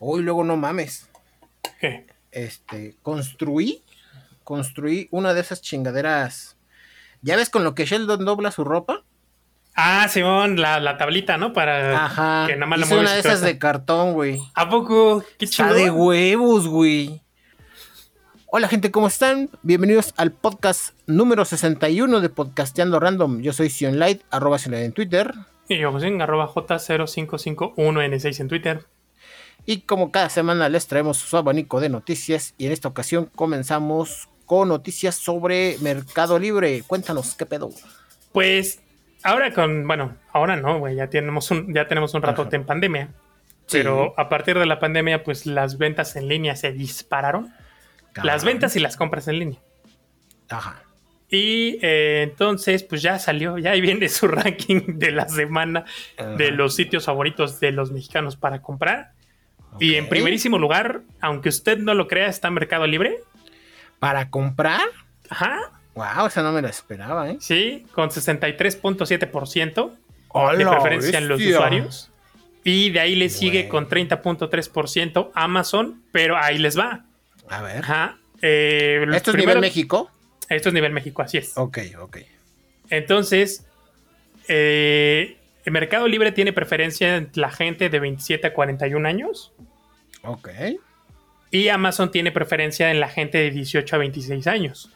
[0.00, 1.08] Hoy luego no mames.
[1.80, 2.06] ¿Qué?
[2.30, 3.82] Este, construí,
[4.42, 6.56] construí una de esas chingaderas.
[7.22, 9.02] ¿Ya ves con lo que Sheldon dobla su ropa?
[9.76, 11.52] Ah, Simón, la, la tablita, ¿no?
[11.52, 12.44] Para Ajá.
[12.46, 14.40] que nada más la mueves una de esas de cartón, güey.
[14.54, 15.24] ¿A poco?
[15.38, 17.22] Qué Está de huevos, güey.
[18.46, 19.50] Hola gente, ¿cómo están?
[19.62, 23.40] Bienvenidos al podcast número 61 de Podcasteando Random.
[23.40, 25.34] Yo soy Sion Light, arroba Sion Light en Twitter.
[25.68, 28.86] Y yo, pues en arroba J0551N6 en Twitter.
[29.66, 32.54] Y como cada semana les traemos su abanico de noticias.
[32.58, 36.82] Y en esta ocasión comenzamos con noticias sobre Mercado Libre.
[36.86, 37.70] Cuéntanos, ¿qué pedo?
[38.32, 38.82] Pues
[39.22, 43.08] ahora con, bueno, ahora no, güey, ya tenemos un, ya tenemos un ratote en pandemia.
[43.66, 43.78] Sí.
[43.78, 47.52] Pero a partir de la pandemia, pues las ventas en línea se dispararon.
[48.22, 49.58] Las ventas y las compras en línea.
[50.50, 50.84] Ajá.
[51.30, 55.84] Y eh, entonces, pues ya salió, ya ahí viene su ranking de la semana
[56.36, 59.13] de los sitios favoritos de los mexicanos para comprar.
[59.80, 63.18] Y en primerísimo lugar, aunque usted no lo crea, está Mercado Libre.
[63.98, 64.82] ¿Para comprar?
[65.28, 67.36] Ajá, Wow, esa no me la esperaba, ¿eh?
[67.40, 69.96] sí, con 63.7% de
[70.28, 72.10] ¡Hola, preferencia en los usuarios.
[72.64, 77.04] Y de ahí le sigue con 30.3% Amazon, pero ahí les va.
[77.48, 77.78] A ver.
[77.78, 78.16] Ajá.
[78.42, 80.10] eh, ¿Esto es nivel México?
[80.48, 81.52] Esto es nivel México, así es.
[81.56, 82.18] Ok, ok.
[82.90, 83.64] Entonces,
[84.48, 89.52] eh, el Mercado Libre tiene preferencia en la gente de 27 a 41 años
[90.22, 90.48] Ok.
[91.50, 94.90] y Amazon tiene preferencia en la gente de 18 a 26 años.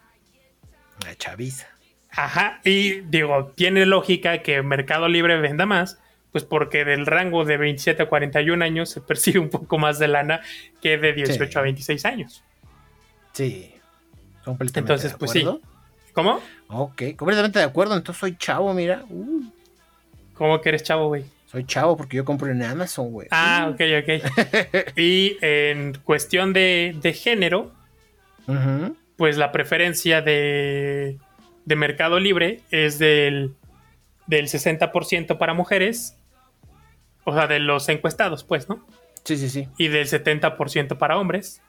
[1.05, 1.69] La chaviza.
[2.11, 5.99] Ajá, y digo, tiene lógica que Mercado Libre venda más,
[6.33, 10.09] pues porque del rango de 27 a 41 años se percibe un poco más de
[10.09, 10.41] lana
[10.83, 11.59] que de 18 Sí.
[11.59, 12.45] a 26 años.
[13.33, 13.75] Sí.
[14.45, 15.47] Completamente Entonces, de pues sí.
[16.13, 16.41] ¿Cómo?
[16.69, 17.97] Ok, completamente de acuerdo.
[17.97, 19.05] Entonces soy chavo, mira.
[19.09, 19.45] Uh,
[20.39, 21.25] ¿Cómo que eres chavo, güey?
[21.51, 23.29] soy chavo porque yo compro en Amazon, güey.
[23.31, 24.97] Ah, ok, ok.
[24.97, 27.73] y en cuestión de, de género,
[29.17, 31.19] pues la preferencia de,
[31.65, 33.55] de Mercado Libre es del,
[34.27, 36.17] del 60% para mujeres,
[37.25, 38.87] o sea, de los encuestados, pues, ¿no?
[39.25, 39.69] Sí, sí, sí.
[39.79, 41.63] Y del 70% para hombres.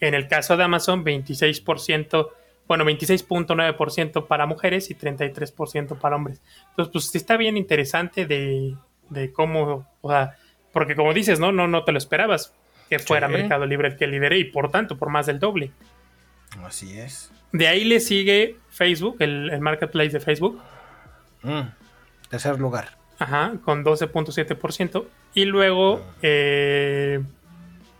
[0.00, 2.28] En el caso de Amazon, 26%,
[2.66, 6.40] bueno, 26.9% para mujeres y 33% para hombres.
[6.70, 8.74] Entonces, pues sí está bien interesante de,
[9.10, 10.36] de cómo, o sea,
[10.72, 11.52] porque como dices, ¿no?
[11.52, 12.52] No, no te lo esperabas
[12.88, 13.32] que fuera Sí.
[13.34, 15.70] Mercado Libre el que lidere y por tanto, por más del doble.
[16.64, 17.32] Así es.
[17.52, 20.60] De ahí le sigue Facebook, el, el marketplace de Facebook,
[21.42, 21.60] Mm.
[22.30, 22.96] Tercer lugar.
[23.18, 25.04] ajá, con 12.7%.
[25.34, 27.20] Y luego eh,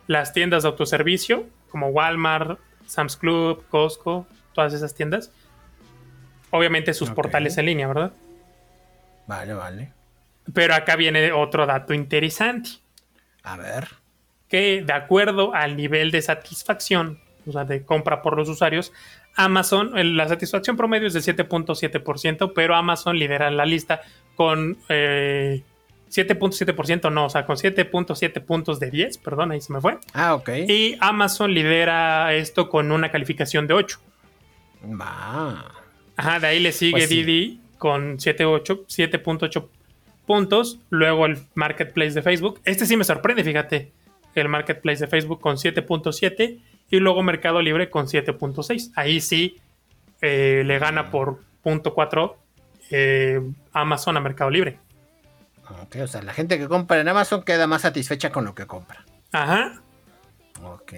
[0.07, 5.31] las tiendas de autoservicio, como Walmart, Sam's Club, Costco, todas esas tiendas.
[6.51, 8.13] Obviamente sus portales en línea, ¿verdad?
[9.27, 9.93] Vale, vale.
[10.53, 12.71] Pero acá viene otro dato interesante,
[13.43, 13.89] A ver.
[14.49, 18.93] que de acuerdo al nivel de satisfacción, o sea, de compra por los usuarios,
[19.37, 24.03] Amazon, la satisfacción promedio es del 7.7%, pero Amazon lidera la lista
[24.37, 25.63] con eh,
[26.11, 29.99] 7.7%, no, o sea, con 7.7 puntos de 10, perdón, ahí se me fue.
[30.13, 30.51] Ah, ok.
[30.69, 33.99] Y Amazon lidera esto con una calificación de 8.
[35.01, 35.73] Va.
[36.17, 37.23] Ajá, de ahí le sigue Pues sí.
[37.23, 39.69] Didi con 7.8 7.8
[40.27, 40.81] puntos.
[40.91, 42.61] Luego el marketplace de Facebook.
[42.65, 43.93] Este sí me sorprende, fíjate.
[44.35, 48.93] El marketplace de Facebook con 7.7 y luego Mercado Libre con 7.6.
[48.97, 49.57] Ahí sí
[50.21, 52.37] eh, le gana por punto 4
[52.91, 53.41] eh,
[53.73, 54.79] Amazon a Mercado Libre.
[55.83, 58.67] Ok, o sea, la gente que compra en Amazon queda más satisfecha con lo que
[58.67, 59.05] compra.
[59.33, 59.83] Ajá.
[60.65, 60.93] Ok.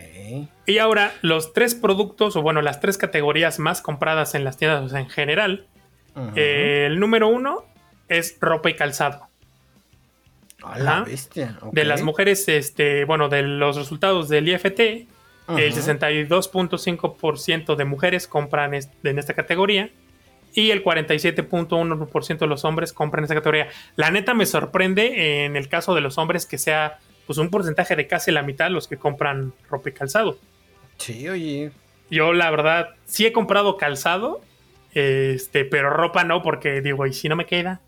[0.67, 4.83] Y ahora los tres productos, o bueno, las tres categorías más compradas en las tiendas
[4.85, 5.67] o sea, en general.
[6.35, 7.65] Eh, el número uno
[8.09, 9.27] es ropa y calzado.
[10.63, 11.59] A la bestia.
[11.73, 15.07] De las mujeres, este, bueno, de los resultados del IFT, el
[15.73, 15.81] Ujú.
[15.81, 19.91] 62.5% de mujeres compran est- en esta categoría
[20.55, 23.69] y el 47.1% de los hombres compran en esta categoría.
[23.97, 27.97] La neta me sorprende en el caso de los hombres que sea pues un porcentaje
[27.97, 30.39] de casi la mitad los que compran ropa y calzado.
[30.99, 31.73] Sí, oye.
[32.11, 34.41] Yo la verdad sí he comprado calzado,
[34.95, 37.81] este, pero ropa no porque digo, ¿y si no me queda?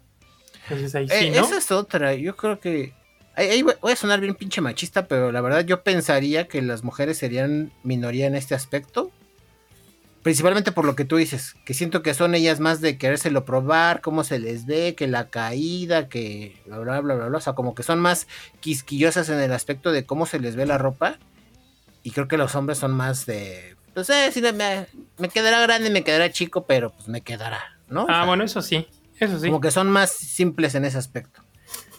[0.65, 1.43] Entonces ahí sí, Eh, ¿no?
[1.45, 2.15] Esa es otra.
[2.15, 2.93] Yo creo que.
[3.35, 7.19] Ahí, voy a sonar bien pinche machista, pero la verdad yo pensaría que las mujeres
[7.19, 9.13] serían minoría en este aspecto.
[10.23, 14.01] Principalmente por lo que tú dices, que siento que son ellas más de querérselo probar,
[14.01, 17.39] cómo se les ve, que la caída, que bla bla bla bla bla.
[17.39, 18.27] O sea, como que son más
[18.61, 21.19] quisquillosas en el aspecto de cómo se les ve la ropa.
[22.03, 23.77] Y creo que los hombres son más de.
[23.95, 24.87] Pues eh, sí, me,
[25.19, 28.03] me quedará grande, me quedará chico, pero pues me quedará, ¿no?
[28.05, 28.87] O Ah, sea, bueno, eso sí,
[29.19, 29.47] eso sí.
[29.47, 31.43] Como que son más simples en ese aspecto.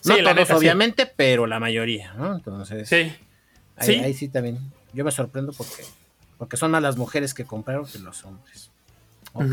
[0.06, 0.54] No Sí, todos, neta, sí.
[0.54, 2.36] obviamente, pero la mayoría, ¿no?
[2.36, 3.14] Entonces, Sí.
[3.76, 3.94] ahí, Sí.
[3.96, 4.60] ahí sí también.
[4.94, 5.84] Yo me sorprendo porque,
[6.40, 8.72] porque son más las mujeres que compraron que los hombres.
[9.34, 9.46] Ok.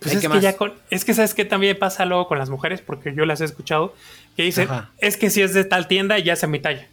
[0.00, 0.42] Pues es ¿qué que más?
[0.42, 3.40] ya con, es que sabes que también pasa luego con las mujeres, porque yo las
[3.40, 3.94] he escuchado,
[4.36, 4.90] que dicen, Ajá.
[4.98, 6.86] es que si es de tal tienda, ya sea mi talla.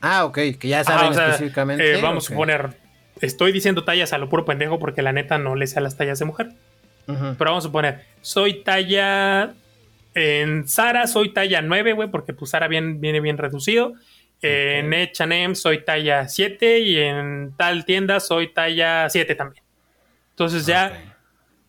[0.00, 1.98] Ah, ok, que ya saben o sea, específicamente.
[1.98, 2.78] eh, vamos a poner,
[3.20, 5.96] estoy diciendo tallas a lo puro pendejo porque la neta no le sé a las
[5.96, 6.52] tallas de mujer.
[7.06, 9.52] Pero vamos a poner, soy talla
[10.14, 13.92] en Zara, soy talla 9, güey, porque pues Zara bien, viene bien reducido.
[14.44, 19.64] En H&M soy talla 7 y en tal tienda soy talla 7 también.
[20.30, 21.14] Entonces ya,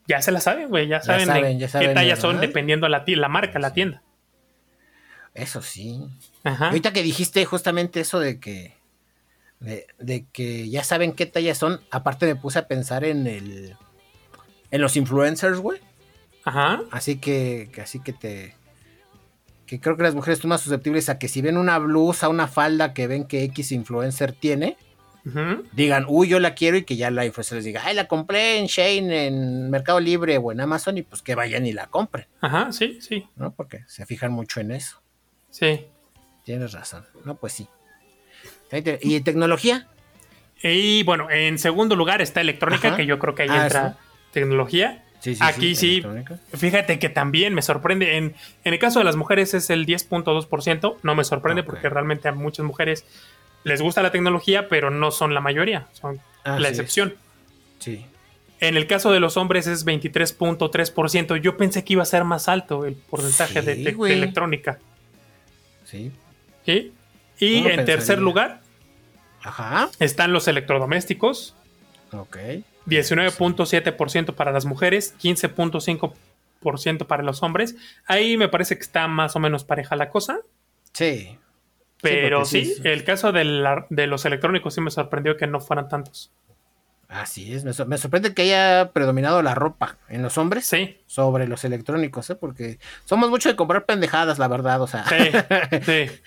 [0.08, 2.90] ya se la saben, güey, ya saben, de saben, ya saben, qué tallas son dependiendo
[2.90, 4.02] la, la marca, la tienda.
[5.36, 6.00] Eso sí.
[6.44, 6.68] Ajá.
[6.68, 8.74] Ahorita que dijiste justamente eso de que.
[9.60, 11.82] De, de que ya saben qué tallas son.
[11.92, 13.76] Aparte me puse a pensar en el.
[14.72, 15.80] En los influencers, güey.
[16.46, 16.82] Ajá.
[16.90, 18.56] Así que así que te.
[19.66, 22.48] Que creo que las mujeres son más susceptibles a que si ven una blusa, una
[22.48, 24.78] falda que ven que X influencer tiene,
[25.74, 28.60] digan, uy, yo la quiero y que ya la influencer les diga, ay, la compré
[28.60, 32.28] en Shane, en Mercado Libre o en Amazon y pues que vayan y la compren,
[32.42, 33.52] Ajá, sí, sí, ¿no?
[33.56, 35.02] Porque se fijan mucho en eso.
[35.50, 35.88] sí.
[36.44, 37.04] Tienes razón.
[37.24, 37.68] No, pues sí.
[39.02, 39.88] ¿Y tecnología?
[40.62, 42.98] Y bueno, en segundo lugar está electrónica, Ajá.
[42.98, 43.98] que yo creo que ahí Ah, entra
[44.32, 45.05] tecnología.
[45.34, 46.04] Sí, Aquí sí,
[46.54, 48.18] fíjate que también me sorprende.
[48.18, 50.98] En, en el caso de las mujeres es el 10.2%.
[51.02, 53.06] No me sorprende porque realmente a muchas mujeres
[53.64, 56.74] les gusta la tecnología, pero no son la mayoría, son Así la es.
[56.78, 57.16] excepción.
[57.80, 58.06] Sí.
[58.60, 61.38] En el caso de los hombres es 23.3%.
[61.42, 64.14] Yo pensé que iba a ser más alto el porcentaje Sí, de, de- de güey.
[64.14, 64.80] electrónica.
[65.86, 66.12] Sí.
[66.66, 66.94] ¿sí?
[67.40, 68.62] Y en tercer lugar
[69.44, 69.90] Ajá.
[70.00, 71.56] están los electrodomésticos.
[72.12, 72.38] Ok.
[72.86, 77.76] 19.7% para las mujeres, 15.5% para los hombres.
[78.08, 80.40] Ahí me parece que está más o menos pareja la cosa.
[80.94, 81.38] Sí.
[82.02, 82.82] Pero sí, sí, sí.
[82.88, 86.32] el caso de, la- de los electrónicos sí me sorprendió que no fueran tantos.
[87.08, 87.64] Así es.
[87.64, 92.30] Me, me sorprende que haya predominado la ropa en los hombres Sí, sobre los electrónicos,
[92.32, 92.36] ¿eh?
[92.36, 94.82] Porque somos mucho de comprar pendejadas, la verdad.
[94.82, 95.06] O sea.
[95.08, 95.32] sí,
[95.84, 96.08] sí.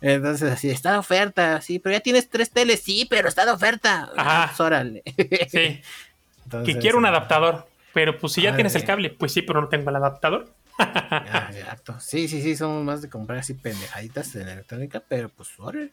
[0.00, 3.52] Entonces, así, está de oferta, sí, pero ya tienes tres teles, sí, pero está de
[3.52, 4.10] oferta.
[4.16, 4.46] Ajá.
[4.46, 5.02] Pues, órale.
[5.48, 5.82] sí.
[6.44, 7.68] Entonces, Que quiero un ah, adaptador.
[7.92, 10.52] Pero pues si ya tienes el cable, pues sí, pero no tengo el adaptador.
[10.78, 11.98] ah, exacto.
[12.00, 15.92] Sí, sí, sí, somos más de comprar así pendejaditas en electrónica, pero pues, órale.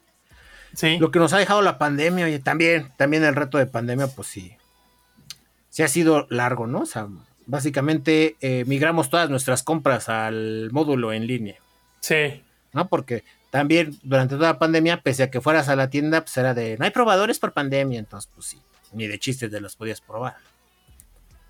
[0.73, 4.07] Sí, Lo que nos ha dejado la pandemia, oye, también, también el reto de pandemia,
[4.07, 4.55] pues sí.
[5.69, 6.81] Sí ha sido largo, ¿no?
[6.81, 7.07] O sea,
[7.45, 11.55] básicamente eh, migramos todas nuestras compras al módulo en línea,
[12.01, 12.43] sí.
[12.73, 12.87] ¿no?
[12.89, 16.53] Porque también durante toda la pandemia, pese a que fueras a la tienda, pues era
[16.53, 18.61] de, no hay probadores por pandemia, entonces pues sí,
[18.93, 20.35] ni de chistes te los podías probar.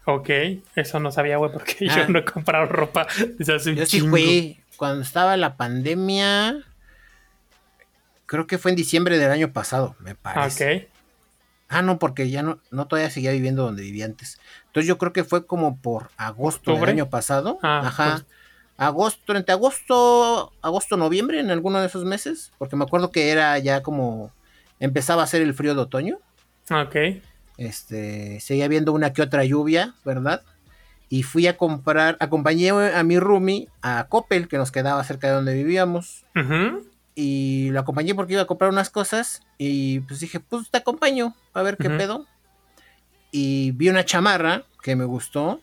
[0.06, 0.30] Ok,
[0.76, 1.96] eso no sabía, güey, porque Ah.
[1.98, 3.08] yo no he comprado ropa
[3.38, 6.64] desde hace un Yo sí fui, cuando estaba la pandemia,
[8.26, 10.76] creo que fue en diciembre del año pasado, me parece.
[10.76, 10.84] Ok,
[11.70, 14.40] Ah, no, porque ya no, no todavía seguía viviendo donde vivía antes.
[14.68, 16.80] Entonces yo creo que fue como por agosto ¿Octubre?
[16.80, 17.60] del año pasado.
[17.62, 18.12] Ah, Ajá.
[18.26, 18.37] pues.
[18.78, 22.52] Agosto, entre agosto, agosto, noviembre, en alguno de esos meses.
[22.58, 24.32] Porque me acuerdo que era ya como
[24.80, 26.20] empezaba a ser el frío de otoño.
[26.70, 26.96] ok.
[27.58, 30.44] Este, seguía viendo una que otra lluvia, ¿verdad?
[31.10, 35.34] Y fui a comprar, acompañé a mi roomie a Coppel, que nos quedaba cerca de
[35.34, 36.26] donde vivíamos.
[36.36, 36.86] Ujú,
[37.16, 39.42] Y lo acompañé porque iba a comprar unas cosas.
[39.58, 42.28] Y pues dije, pues te acompaño a ver qué pedo.
[43.32, 45.62] Y vi una chamarra que me gustó.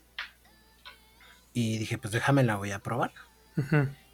[1.54, 3.12] Y dije, pues déjame la voy a probar.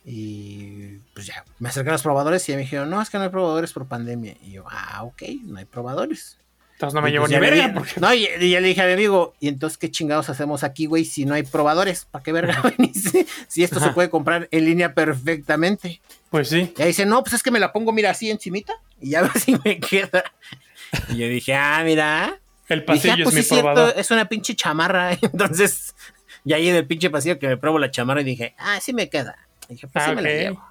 [0.05, 3.25] Y pues ya, me acerqué a los probadores y me dijeron, no, es que no
[3.25, 4.35] hay probadores por pandemia.
[4.43, 6.39] Y yo, ah, ok, no hay probadores.
[6.75, 7.75] Entonces no me llevo pues, ni verga.
[7.75, 10.65] porque- No, y, y ya le dije a mi amigo, ¿y entonces qué chingados hacemos
[10.65, 12.07] aquí, güey, si no hay probadores?
[12.11, 13.13] ¿Para qué verga venís?
[13.49, 16.01] Si esto se puede comprar en línea perfectamente.
[16.31, 16.73] Pues sí.
[16.77, 19.23] Y ahí dice, no, pues es que me la pongo, mira, así encimita y ya
[19.23, 20.25] ver si me queda.
[21.11, 22.41] Y yo dije, ah, mira.
[22.69, 23.95] El dije, pasillo ah, pues es mi sí, cierto, probador.
[23.99, 25.13] es una pinche chamarra.
[25.21, 25.95] Entonces,
[26.45, 28.93] y ahí en el pinche pasillo que me pruebo la chamarra y dije, ah, sí
[28.93, 29.37] me queda.
[29.69, 30.35] Y dije, pues Ah, sí me la ok.
[30.35, 30.65] llevo.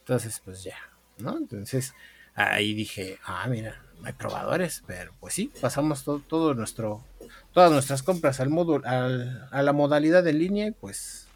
[0.00, 0.76] Entonces, pues ya,
[1.18, 1.36] ¿no?
[1.36, 1.94] Entonces,
[2.34, 7.04] ahí dije, ah, mira, no hay probadores, pero pues sí, pasamos todo, todo nuestro,
[7.52, 11.26] todas nuestras compras al módulo, al- a la modalidad en línea y pues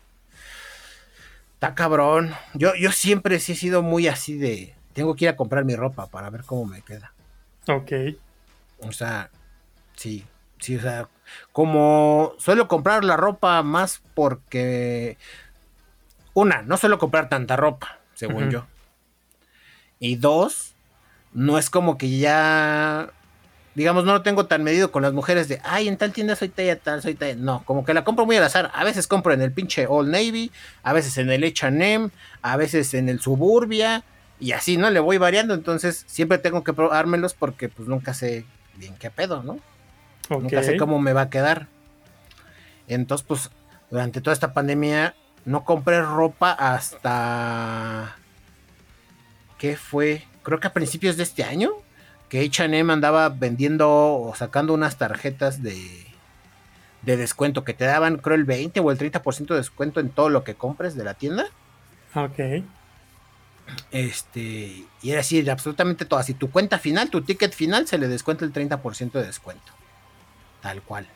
[1.55, 2.35] está cabrón.
[2.55, 5.77] Yo, yo siempre sí he sido muy así de, tengo que ir a comprar mi
[5.77, 7.13] ropa para ver cómo me queda.
[7.69, 7.93] Ok.
[8.81, 9.31] O sea,
[9.97, 10.25] sí,
[10.59, 11.09] sí, o sea,
[11.53, 15.17] como suelo comprar la ropa más porque,
[16.33, 18.67] una, no suelo comprar tanta ropa, según yo.
[19.99, 20.75] Y dos,
[21.33, 23.11] no es como que ya
[23.75, 26.49] digamos, no lo tengo tan medido con las mujeres de, ay, en tal tienda soy
[26.49, 27.35] talla tal, soy talla.
[27.37, 28.71] No, como que la compro muy al azar.
[28.75, 32.11] A veces compro en el pinche Old Navy, a veces en el H&M,
[32.43, 34.05] a veces en el Suburbia,
[34.39, 34.91] y así, ¿no?
[34.91, 38.45] Le voy variando, entonces siempre tengo que probármelos porque pues nunca sé
[38.77, 39.59] bien qué pedo, ¿no?
[40.31, 41.69] Nunca sé cómo me va a quedar.
[42.89, 43.51] Entonces, pues,
[43.91, 45.15] durante toda esta pandemia
[45.45, 48.17] no compré ropa hasta...
[49.59, 50.25] ¿Qué fue?
[50.43, 51.71] Creo que a principios de este año
[52.29, 56.07] que H&M andaba vendiendo o sacando unas tarjetas de,
[57.03, 60.29] de descuento que te daban, creo, el 20 o el 30% de descuento en todo
[60.29, 61.47] lo que compres de la tienda.
[62.15, 62.65] Ok.
[63.91, 66.23] Este, y era así, absolutamente todo.
[66.23, 69.73] Si tu cuenta final, tu ticket final, se le descuenta el 30% de descuento.
[70.65, 71.07] Tal cual.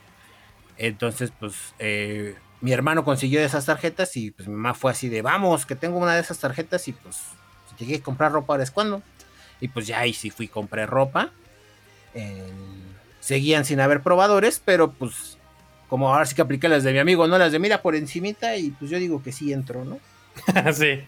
[0.76, 5.22] Entonces, pues, eh, mi hermano consiguió esas tarjetas y pues mi mamá fue así de,
[5.22, 7.16] vamos, que tengo una de esas tarjetas y pues,
[7.70, 9.02] si llegué a comprar ropa, ahora es cuando.
[9.58, 11.30] Y pues ya ahí sí fui, compré ropa.
[13.20, 15.38] seguían sin haber probadores, pero pues
[15.88, 18.54] como ahora sí que apliqué las de mi amigo, no las de mira por encimita
[18.58, 19.98] y pues yo digo que sí entro, ¿no?
[20.74, 21.02] sí.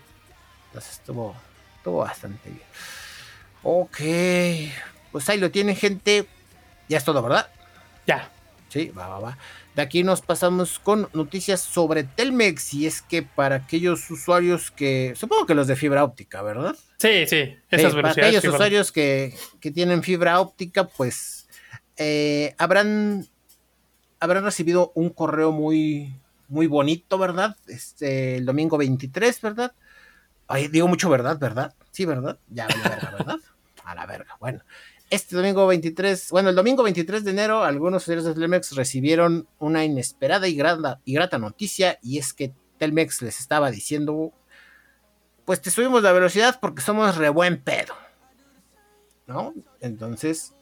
[0.69, 1.37] Entonces estuvo,
[1.77, 2.65] estuvo bastante bien.
[3.63, 4.01] Ok,
[5.13, 6.27] pues ahí lo tienen gente.
[6.89, 7.51] Ya es todo, ¿verdad?
[8.11, 8.29] Ya.
[8.69, 9.39] Sí, va, va, va.
[9.77, 15.15] De aquí nos pasamos con noticias sobre Telmex y es que para aquellos usuarios que,
[15.17, 16.75] supongo que los de fibra óptica, ¿verdad?
[16.99, 21.49] Sí, sí, esas Para aquellos usuarios que, tienen fibra óptica, pues
[21.97, 23.29] eh, habrán,
[24.19, 26.13] habrán recibido un correo muy,
[26.49, 27.57] muy bonito, ¿verdad?
[27.69, 29.73] Este, el domingo 23, ¿verdad?
[30.49, 31.75] Ay, digo mucho verdad, ¿verdad?
[31.93, 32.39] Sí, ¿verdad?
[32.49, 33.37] Ya, a la verga, ¿verdad?
[33.85, 34.37] A la verga.
[34.39, 34.61] Bueno,
[35.11, 39.85] este domingo 23, bueno, el domingo 23 de enero, algunos usuarios de Telmex recibieron una
[39.85, 44.33] inesperada y grata, y grata noticia, y es que Telmex les estaba diciendo,
[45.45, 47.95] pues te subimos la velocidad porque somos re buen pedo.
[49.27, 49.53] ¿No?
[49.81, 50.55] Entonces,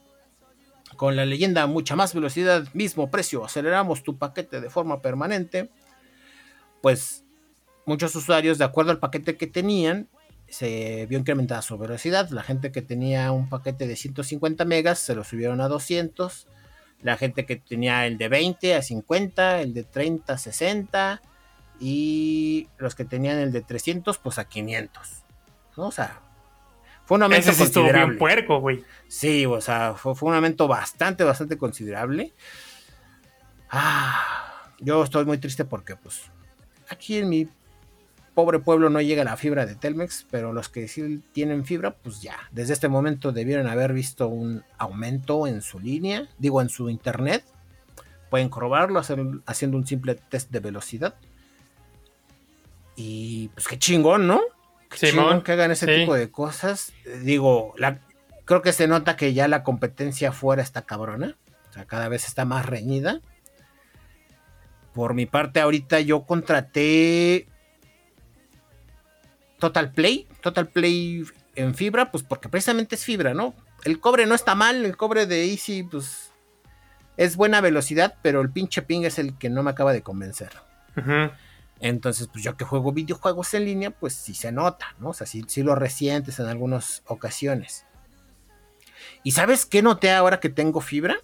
[0.96, 5.70] con la leyenda mucha más velocidad, mismo precio, aceleramos tu paquete de forma permanente,
[6.80, 7.24] pues
[7.84, 10.08] muchos usuarios, de acuerdo al paquete que tenían,
[10.48, 12.30] se vio incrementada su velocidad.
[12.30, 16.46] La gente que tenía un paquete de 150 megas se lo subieron a 200.
[17.02, 21.22] La gente que tenía el de 20 a 50, el de 30 a 60
[21.80, 25.24] y los que tenían el de 300 pues a 500.
[25.76, 25.86] ¿no?
[25.86, 26.20] O sea,
[27.04, 28.06] fue un aumento Ese considerable.
[28.06, 28.84] bien puerco, güey.
[29.06, 32.32] Sí, o sea, fue, fue, un aumento bastante, bastante considerable.
[33.70, 36.22] Ah, yo estoy muy triste porque pues
[36.88, 37.48] aquí en mi
[38.38, 42.22] pobre pueblo no llega la fibra de Telmex, pero los que sí tienen fibra, pues
[42.22, 46.88] ya, desde este momento debieron haber visto un aumento en su línea, digo en su
[46.88, 47.44] internet.
[48.30, 51.16] Pueden probarlo haciendo un simple test de velocidad.
[52.94, 54.40] Y pues qué chingón, ¿no?
[54.88, 56.92] Qué chingón que hagan ese tipo de cosas.
[57.24, 57.98] Digo, la,
[58.44, 61.36] creo que se nota que ya la competencia fuera está cabrona.
[61.70, 63.20] O sea, cada vez está más reñida.
[64.92, 67.48] Por mi parte, ahorita yo contraté
[69.58, 71.24] Total Play, Total Play
[71.54, 73.54] en fibra, pues porque precisamente es fibra, ¿no?
[73.84, 76.32] El cobre no está mal, el cobre de Easy, pues
[77.16, 80.50] es buena velocidad, pero el pinche ping es el que no me acaba de convencer.
[81.80, 85.10] Entonces, pues yo que juego videojuegos en línea, pues sí se nota, ¿no?
[85.10, 87.84] O sea, sí, lo resientes en algunas ocasiones.
[89.22, 91.18] ¿Y sabes qué noté ahora que tengo fibra?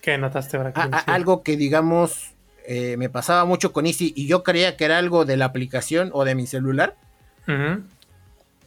[0.00, 4.42] ¿Qué notaste ahora que Algo que, digamos, eh, me pasaba mucho con Easy y yo
[4.42, 6.96] creía que era algo de la aplicación o de mi celular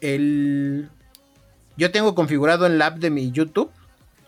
[0.02, 0.90] el,
[1.78, 3.72] yo tengo configurado en la app de mi YouTube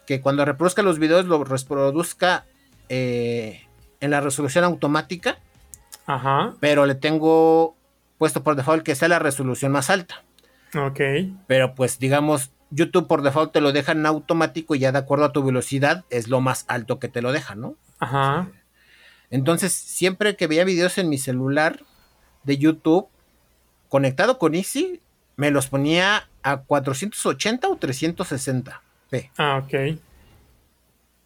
[0.06, 2.46] que cuando reproduzca los videos lo reproduzca
[2.90, 3.66] eh,
[4.00, 5.40] en la resolución automática.
[6.06, 6.54] Ajá.
[6.60, 7.76] Pero le tengo
[8.18, 10.24] puesto por default que sea la resolución más alta.
[10.76, 11.00] Ok.
[11.48, 15.26] Pero pues digamos, YouTube por default te lo deja en automático y ya de acuerdo
[15.26, 17.76] a tu velocidad es lo más alto que te lo deja, ¿no?
[18.00, 18.50] Ajá.
[19.30, 21.82] Entonces, siempre que veía videos en mi celular
[22.44, 23.08] de YouTube,
[23.90, 25.02] conectado con Easy,
[25.36, 29.32] me los ponía a 480 o 360 p.
[29.38, 29.98] Ah, ok.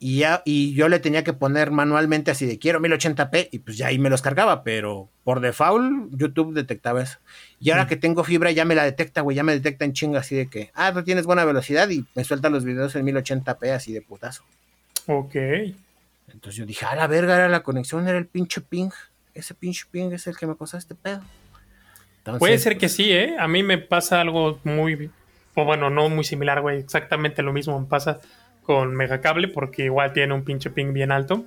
[0.02, 3.78] Y, ya, y yo le tenía que poner manualmente así de quiero 1080p y pues
[3.78, 7.20] ya ahí me los cargaba, pero por default YouTube detectaba eso.
[7.60, 7.88] Y ahora mm.
[7.88, 10.48] que tengo fibra ya me la detecta, güey, ya me detecta en chinga así de
[10.48, 14.02] que, ah, tú tienes buena velocidad y me suelta los videos en 1080p así de
[14.02, 14.46] putazo.
[15.08, 15.36] Ok.
[16.32, 18.92] Entonces yo dije, a la verga, era la conexión, era el pinche ping.
[19.34, 21.22] Ese pinche ping es el que me causa este pedo.
[22.38, 23.36] Puede ser que pues, sí, ¿eh?
[23.40, 25.10] A mí me pasa algo muy,
[25.56, 26.80] o bueno, no muy similar, güey.
[26.80, 28.20] Exactamente lo mismo me pasa
[28.64, 31.46] con Megacable porque igual tiene un pinche ping bien alto.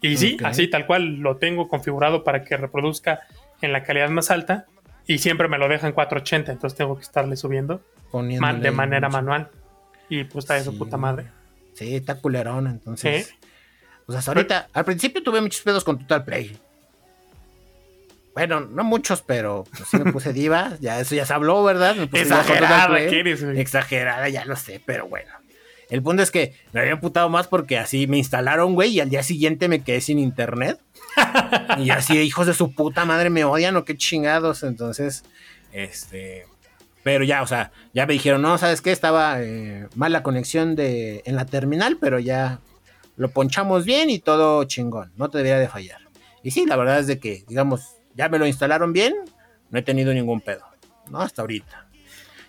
[0.00, 3.20] Y sí, así tal cual lo tengo configurado para que reproduzca
[3.62, 4.66] en la calidad más alta
[5.06, 9.50] y siempre me lo deja en 480, entonces tengo que estarle subiendo de manera manual.
[10.08, 11.26] Y pues está de su puta madre.
[11.74, 13.34] Sí, está culerón, entonces.
[14.06, 16.58] Pues hasta ahorita, al principio tuve muchos pedos con Total Play.
[18.34, 20.72] Bueno, no muchos, pero pues, sí me puse diva.
[20.80, 21.94] Ya eso ya se habló, ¿verdad?
[21.94, 23.42] Me puse Exagerada, eres?
[23.42, 25.30] Exagerada, ya lo sé, pero bueno.
[25.90, 29.10] El punto es que me había putado más porque así me instalaron, güey, y al
[29.10, 30.80] día siguiente me quedé sin internet.
[31.78, 34.62] y así, hijos de su puta madre, me odian o qué chingados.
[34.62, 35.24] Entonces,
[35.72, 36.46] este.
[37.02, 38.90] Pero ya, o sea, ya me dijeron, no, ¿sabes qué?
[38.90, 42.60] Estaba eh, mal la conexión de, en la terminal, pero ya
[43.16, 45.12] lo ponchamos bien y todo chingón.
[45.16, 46.00] No te debería de fallar.
[46.42, 49.14] Y sí, la verdad es de que, digamos, ya me lo instalaron bien,
[49.70, 50.64] no he tenido ningún pedo,
[51.10, 51.20] ¿no?
[51.20, 51.86] Hasta ahorita.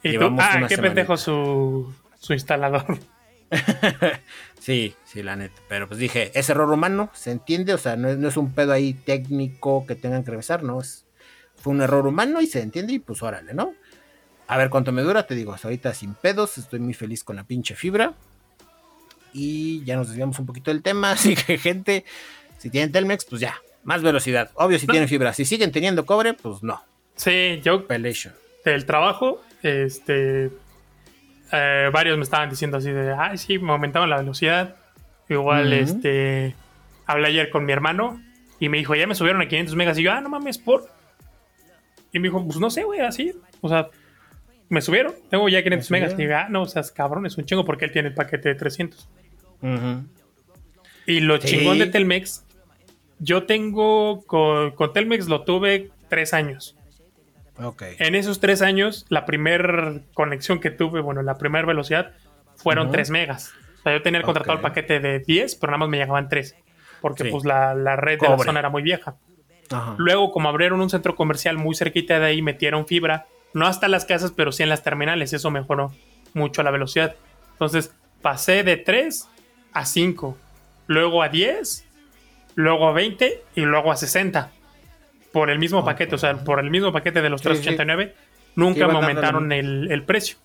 [0.03, 0.35] ¿Y tú?
[0.39, 2.99] Ah, qué pendejo su, su instalador.
[4.59, 5.61] sí, sí, la neta.
[5.67, 8.53] Pero pues dije, es error humano, se entiende, o sea, no es, no es un
[8.53, 10.81] pedo ahí técnico que tengan que revisar, ¿no?
[10.81, 11.05] Es,
[11.55, 13.73] fue un error humano y se entiende y pues órale, ¿no?
[14.47, 17.35] A ver cuánto me dura, te digo, hasta ahorita sin pedos, estoy muy feliz con
[17.35, 18.13] la pinche fibra.
[19.33, 22.05] Y ya nos desviamos un poquito del tema, así que gente,
[22.57, 23.55] si tienen Telmex, pues ya,
[23.85, 24.51] más velocidad.
[24.55, 25.33] Obvio si tienen fibra.
[25.33, 26.83] Si siguen teniendo cobre, pues no.
[27.15, 27.87] Sí, yo.
[27.87, 28.33] Pelation.
[28.65, 30.49] Del trabajo, este.
[31.51, 34.75] eh, varios me estaban diciendo así de, ay, sí, me aumentaron la velocidad.
[35.29, 36.55] Igual, este.
[37.05, 38.19] Hablé ayer con mi hermano
[38.59, 39.97] y me dijo, ya me subieron a 500 megas.
[39.99, 40.89] Y yo, ah, no mames, por.
[42.11, 43.33] Y me dijo, pues no sé, güey, así.
[43.61, 43.89] O sea,
[44.69, 45.13] me subieron.
[45.29, 46.13] Tengo ya 500 Me megas.
[46.13, 48.13] Y digo, ah, no, o sea, es cabrón, es un chingo porque él tiene el
[48.15, 49.07] paquete de 300.
[49.61, 50.03] Ujú.
[51.05, 51.47] Y lo Sí.
[51.49, 52.44] chingón de Telmex,
[53.19, 56.75] yo tengo con, con Telmex lo tuve tres años.
[57.61, 57.83] Ok.
[57.99, 62.11] En esos tres años, la primera conexión que tuve, bueno, la primera velocidad,
[62.57, 62.93] fueron Ujú.
[62.93, 63.53] 3 megas.
[63.79, 66.27] O sea, yo tenía el contratado el paquete de 10, pero nada más me llegaban
[66.29, 66.55] 3.
[67.01, 67.29] Porque Sí.
[67.31, 69.15] pues la, la red de la zona era muy vieja.
[69.71, 69.95] Ajá.
[69.97, 73.27] Luego, como abrieron un centro comercial muy cerquita de ahí, metieron fibra.
[73.53, 75.31] No hasta las casas, pero sí en las terminales.
[75.33, 75.93] Eso mejoró
[76.33, 77.15] mucho la velocidad.
[77.53, 79.27] Entonces, pasé de 3
[79.71, 80.37] a 5.
[80.87, 81.84] Luego a 10.
[82.55, 83.43] Luego a 20.
[83.55, 84.51] Y luego a 60.
[85.31, 86.15] Por el mismo paquete.
[86.15, 88.15] O sea, por el mismo paquete de los Sí, 389.
[88.55, 90.37] Nunca me aumentaron el, el precio.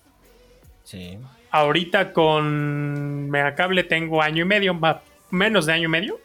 [0.83, 1.17] Sí.
[1.49, 4.79] Ahorita con Megacable tengo año y medio.
[5.29, 6.19] Menos de año y medio.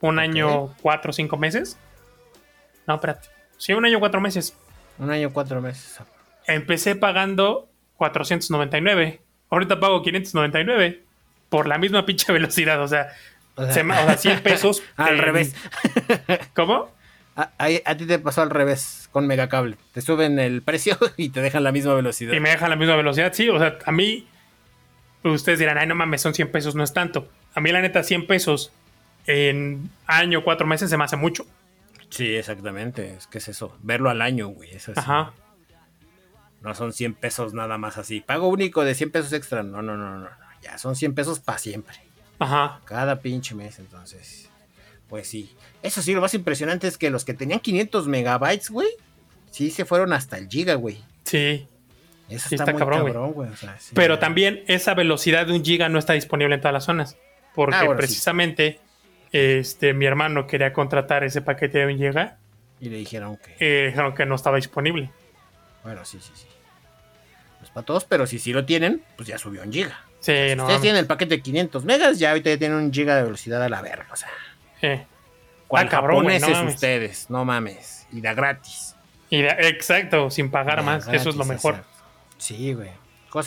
[0.00, 1.78] Un año, cuatro o cinco meses.
[2.86, 3.28] No, espérate.
[3.56, 4.56] Sí, un año, cuatro meses.
[4.98, 6.00] Un año, cuatro meses.
[6.46, 9.20] Empecé pagando 499.
[9.50, 11.02] Ahorita pago 599
[11.48, 12.80] por la misma pinche velocidad.
[12.82, 13.08] O sea,
[13.56, 14.82] O sea, se me- o sea, 100 pesos.
[14.96, 15.54] al revés.
[16.54, 16.94] ¿Cómo?
[17.34, 19.76] A, ti te pasó al revés con Megacable.
[19.92, 22.32] Te suben el precio y te dejan la misma velocidad.
[22.32, 23.32] Y me deja la misma velocidad.
[23.34, 24.26] Sí, o sea, a mí.
[25.22, 27.28] Ustedes dirán, ay, no mames, son 100 pesos, no es tanto.
[27.54, 28.70] A mí, la neta, 100 pesos
[29.26, 31.44] en año, cuatro meses se me hace mucho.
[32.10, 33.14] Sí, exactamente.
[33.14, 33.76] Es que es eso.
[33.82, 34.70] Verlo al año, güey.
[34.70, 35.00] Es así.
[35.00, 35.32] Ajá.
[36.62, 38.20] No son 100 pesos nada más así.
[38.20, 39.62] Pago único de 100 pesos extra.
[39.64, 40.18] No, no, no, no.
[40.20, 40.28] no.
[40.62, 41.96] Ya son 100 pesos para siempre.
[42.38, 42.80] Ajá.
[42.84, 44.48] Cada pinche mes, entonces.
[45.08, 45.54] Pues sí.
[45.82, 48.88] Eso sí, lo más impresionante es que los que tenían 500 megabytes, güey,
[49.50, 51.02] sí se fueron hasta el giga, güey.
[51.24, 51.66] Sí.
[52.28, 53.48] Eso Sí, está, está muy cabrón, cabrón, güey.
[53.48, 53.50] güey.
[53.50, 53.92] o sea, sí.
[53.94, 57.16] Pero también esa velocidad de un giga no está disponible en todas las zonas.
[57.54, 58.06] Porque Ah, bueno, sí.
[58.06, 58.80] precisamente
[59.32, 62.38] este, mi hermano quería contratar ese paquete de un giga.
[62.80, 63.54] Y le dijeron que.
[63.60, 65.10] eh, dijeron que no estaba disponible.
[65.84, 66.46] Bueno, sí, sí, sí.
[67.60, 70.04] No es para todos, pero si sí lo tienen, pues ya subió un giga.
[70.26, 70.64] Sí, no.
[70.64, 73.62] ustedes tienen el paquete de 500 megas, ya ahorita ya tienen un giga de velocidad
[73.62, 74.08] a la verga.
[74.12, 74.28] O sea,
[74.82, 75.06] Eh.
[75.68, 76.74] ¿cuál Ah, cabrón, japoneses no mames.
[76.74, 77.30] ustedes?
[77.30, 78.06] No mames.
[78.12, 78.94] Y da gratis.
[79.30, 81.08] Y de- exacto, sin pagar Da más.
[81.08, 81.74] Eso es lo mejor.
[81.74, 81.90] exacto.
[82.38, 82.90] Sí, güey.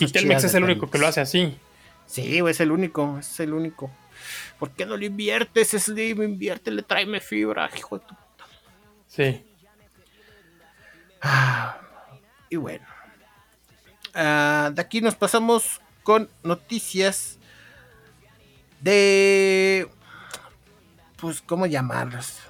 [0.00, 0.92] Y Telmex es el único Telmex.
[0.92, 1.58] que lo hace así.
[2.06, 3.90] Sí, güey, es el único, es el único.
[4.58, 6.22] ¿Por qué no le inviertes, Slim?
[6.22, 8.14] Inviértele, tráeme fibra, hijo de tu...
[9.06, 9.44] Sí.
[11.22, 11.78] Ah,
[12.48, 12.84] y bueno.
[14.14, 17.38] Ah, de aquí nos pasamos con noticias
[18.80, 19.88] de...
[21.14, 22.40] Pues, ¿cómo llamarlas?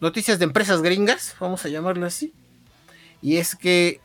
[0.00, 2.34] Noticias de empresas gringas, vamos a llamarlo así.
[3.22, 4.00] Y es que...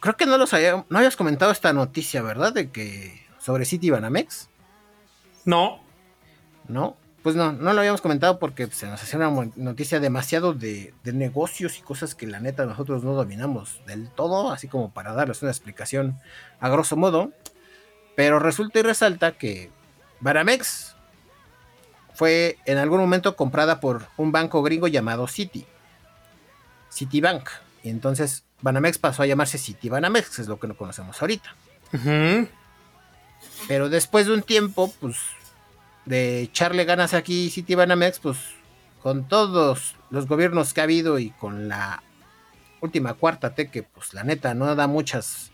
[0.00, 2.52] Creo que no los había, no habías comentado esta noticia, ¿verdad?
[2.52, 3.24] De que...
[3.38, 4.48] Sobre City Banamex.
[5.44, 5.80] No.
[6.66, 6.96] ¿no?
[7.28, 10.94] Pues no, no lo habíamos comentado porque pues, se nos hacía una noticia demasiado de,
[11.04, 15.12] de negocios y cosas que la neta nosotros no dominamos del todo, así como para
[15.12, 16.18] darles una explicación
[16.58, 17.30] a grosso modo.
[18.16, 19.70] Pero resulta y resalta que
[20.20, 20.96] Banamex
[22.14, 25.66] fue en algún momento comprada por un banco gringo llamado Citi.
[26.90, 27.46] Citibank.
[27.82, 31.54] Y entonces Banamex pasó a llamarse Citi Banamex, que es lo que no conocemos ahorita.
[33.68, 35.18] Pero después de un tiempo, pues,
[36.08, 38.38] de echarle ganas aquí Citibanamex, pues,
[39.02, 42.02] con todos los gobiernos que ha habido y con la
[42.80, 45.50] última cuarta T, que pues la neta no da muchas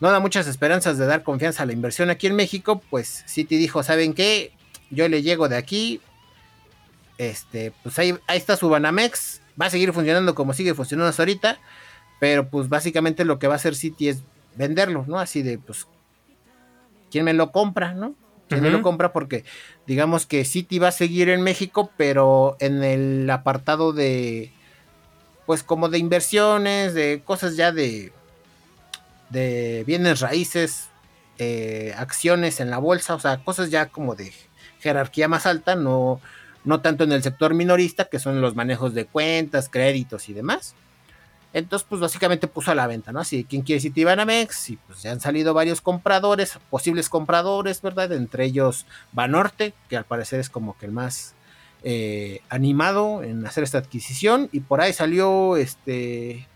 [0.00, 3.56] no da muchas esperanzas de dar confianza a la inversión aquí en México, pues Citi
[3.56, 4.52] dijo, ¿saben qué?
[4.90, 6.00] Yo le llego de aquí,
[7.16, 11.22] este, pues ahí, ahí está su Banamex, va a seguir funcionando como sigue funcionando hasta
[11.22, 11.58] ahorita,
[12.20, 14.22] pero pues básicamente lo que va a hacer Citi es
[14.54, 15.18] venderlo, ¿no?
[15.18, 15.88] Así de, pues,
[17.10, 18.14] ¿quién me lo compra, no?
[18.48, 19.12] ¿Quién me lo compra?
[19.12, 19.44] Porque
[19.86, 24.52] digamos que Citi va a seguir en México, pero en el apartado de,
[25.46, 28.12] pues como de inversiones, de cosas ya de,
[29.30, 30.88] de bienes raíces,
[31.38, 34.32] eh, acciones en la bolsa, o sea, cosas ya como de
[34.80, 36.20] jerarquía más alta, no,
[36.64, 40.74] no tanto en el sector minorista, que son los manejos de cuentas, créditos y demás.
[41.52, 43.20] Entonces, pues básicamente puso a la venta, ¿no?
[43.20, 44.70] Así, ¿quién quiere Citibanamex?
[44.70, 48.12] Y pues ya han salido varios compradores, posibles compradores, ¿verdad?
[48.12, 51.34] Entre ellos Banorte, que al parecer es como que el más
[51.82, 54.48] eh, animado en hacer esta adquisición.
[54.52, 56.46] Y por ahí salió este.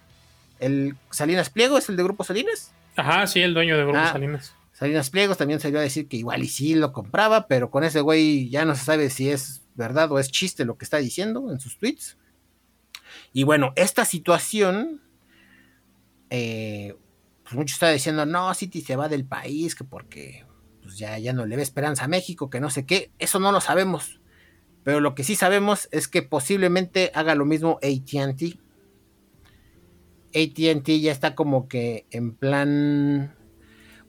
[0.61, 2.73] El Salinas Pliego, ¿es el de Grupo Salinas?
[2.95, 4.55] Ajá, sí, el dueño de Grupo Ah, Salinas.
[4.75, 8.01] Salinas Pliegos también salió a decir que igual y sí lo compraba, pero con ese
[8.01, 11.51] güey ya no se sabe si es verdad o es chiste lo que está diciendo
[11.51, 12.17] en sus tweets.
[13.33, 15.01] Y bueno, esta situación,
[16.31, 16.97] eh,
[17.43, 20.45] pues muchos están diciendo, no, City se va del país, que porque
[20.83, 23.53] pues ya, ya no le ve esperanza a México, que no sé qué, eso no
[23.53, 24.21] lo sabemos.
[24.85, 28.59] Pero lo que sí sabemos es que posiblemente haga lo mismo ATT.
[30.35, 33.37] ATT ya está como que en plan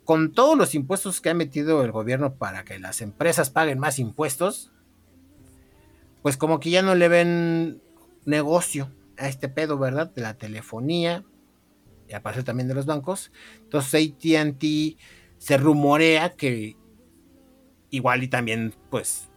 [0.04, 4.00] con todos los impuestos que ha metido el gobierno para que las empresas paguen más
[4.00, 4.72] impuestos,
[6.22, 7.82] pues como que ya no le ven
[8.26, 10.12] negocio a este pedo, ¿verdad?
[10.13, 11.23] De la telefonía
[12.08, 13.32] y aparte también de los bancos.
[13.63, 14.63] Entonces ATT
[15.38, 16.76] se rumorea que
[17.89, 19.30] igual y también, pues,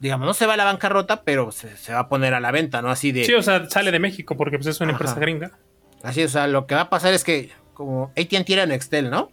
[0.00, 2.50] digamos, no se va a la bancarrota, pero se, se va a poner a la
[2.50, 2.90] venta, ¿no?
[2.90, 3.24] Así de...
[3.24, 4.96] Sí, o sea, sale de México porque pues, es una Ajá.
[4.96, 5.58] empresa gringa.
[6.02, 9.30] Así, o sea, lo que va a pasar es que como AT&T era Nextel, ¿no?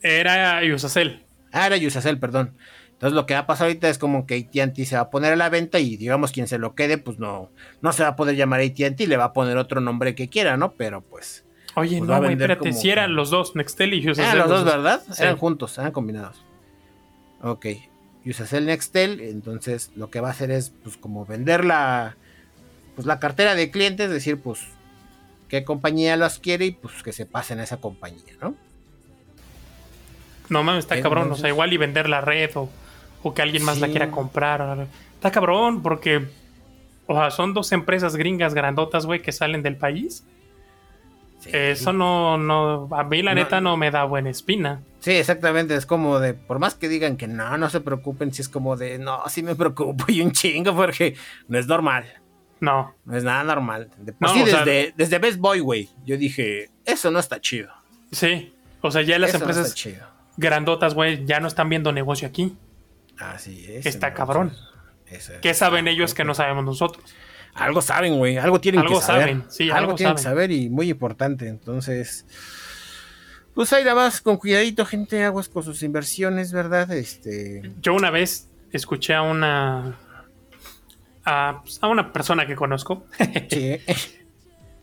[0.00, 1.26] Era Usacell.
[1.52, 2.56] Ah, era Usacell, perdón.
[2.98, 5.32] Entonces lo que va a pasar ahorita es como que AT&T se va a poner
[5.32, 7.48] a la venta y digamos quien se lo quede, pues no,
[7.80, 10.56] no se va a poder llamar AT&T, le va a poner otro nombre que quiera,
[10.56, 10.72] ¿no?
[10.72, 11.44] Pero pues...
[11.76, 12.58] Oye, Pues no, güey, espérate.
[12.58, 14.32] como Si eran los dos, Nextel y Usacell.
[14.32, 15.00] Ah, los dos, ¿verdad?
[15.12, 15.22] Sí.
[15.22, 16.44] Eran juntos, eran combinados.
[17.40, 17.66] Ok.
[18.26, 22.16] Usacell Nextel, entonces lo que va a hacer es pues como vender la,
[22.96, 24.58] pues, la cartera de clientes, decir pues
[25.48, 28.56] qué compañía las quiere y pues que se pasen a esa compañía, ¿no?
[30.48, 31.30] No mames, está cabrón.
[31.30, 32.68] O sea, igual y vender la red o,
[33.22, 34.86] o que alguien más la quiera comprar.
[35.14, 36.26] Está cabrón porque,
[37.06, 40.24] o sea, son dos empresas gringas grandotas, güey, que salen del país.
[41.40, 41.50] Sí.
[41.52, 43.40] Eso no, no, a mí la No.
[43.42, 44.80] neta no me da buena espina.
[45.00, 48.42] Sí, exactamente, es como de, por más que digan que no, no se preocupen, si
[48.42, 51.14] es como de, no, sí me preocupo y un chingo porque
[51.46, 52.04] no es normal,
[52.60, 53.88] No, no es nada normal.
[53.98, 57.70] De No, sí, sea- desde, desde Best Boy, güey, yo dije, eso no está chido.
[58.10, 58.52] sí.
[58.80, 60.06] O sea, ya las eso no empresas chido.
[60.36, 62.56] grandotas, güey, ya no están viendo negocio aquí.
[63.18, 63.86] Así es.
[63.86, 64.52] Está entonces, cabrón.
[65.40, 67.04] ¿Qué saben ellos que no sabemos nosotros?
[67.54, 69.22] Algo saben, güey, algo tienen Algo que saber.
[69.22, 72.26] saben, sí, algo, algo tienen que saber y muy importante, entonces...
[73.54, 76.92] Pues ahí nada más, con cuidadito, gente, aguas con sus inversiones, ¿verdad?
[76.92, 77.72] Este...
[77.80, 79.98] Yo una vez escuché a una.
[81.24, 83.04] a, pues, a una persona que conozco.
[83.50, 83.78] Sí.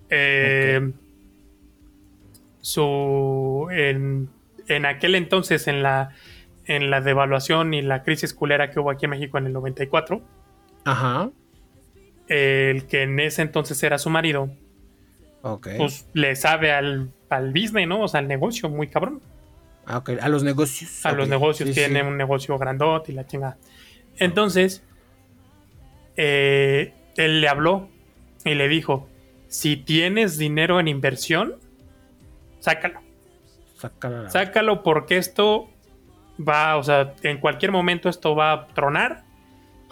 [0.09, 0.91] eh,
[2.61, 3.67] Su.
[3.71, 4.29] En,
[4.67, 6.09] en aquel entonces, en la.
[6.67, 10.21] En la devaluación y la crisis culera que hubo aquí en México en el 94,
[10.85, 11.29] Ajá.
[12.27, 14.49] el que en ese entonces era su marido,
[15.43, 15.67] Ok.
[15.77, 18.01] pues le sabe al, al business, ¿no?
[18.01, 19.21] O sea, al negocio, muy cabrón.
[19.85, 21.05] Ah, ok, A los negocios.
[21.05, 22.07] a los negocios, sí, tiene sí.
[22.07, 23.57] un negocio grandote y la chingada.
[24.17, 24.81] Entonces,
[26.17, 27.89] eh, él le habló
[28.43, 29.07] y le dijo,
[29.47, 31.55] si tienes dinero en inversión,
[32.59, 33.01] sácalo.
[33.75, 35.69] Sácala la- Sácalo porque esto
[36.39, 39.23] va, o sea, en cualquier momento esto va a tronar.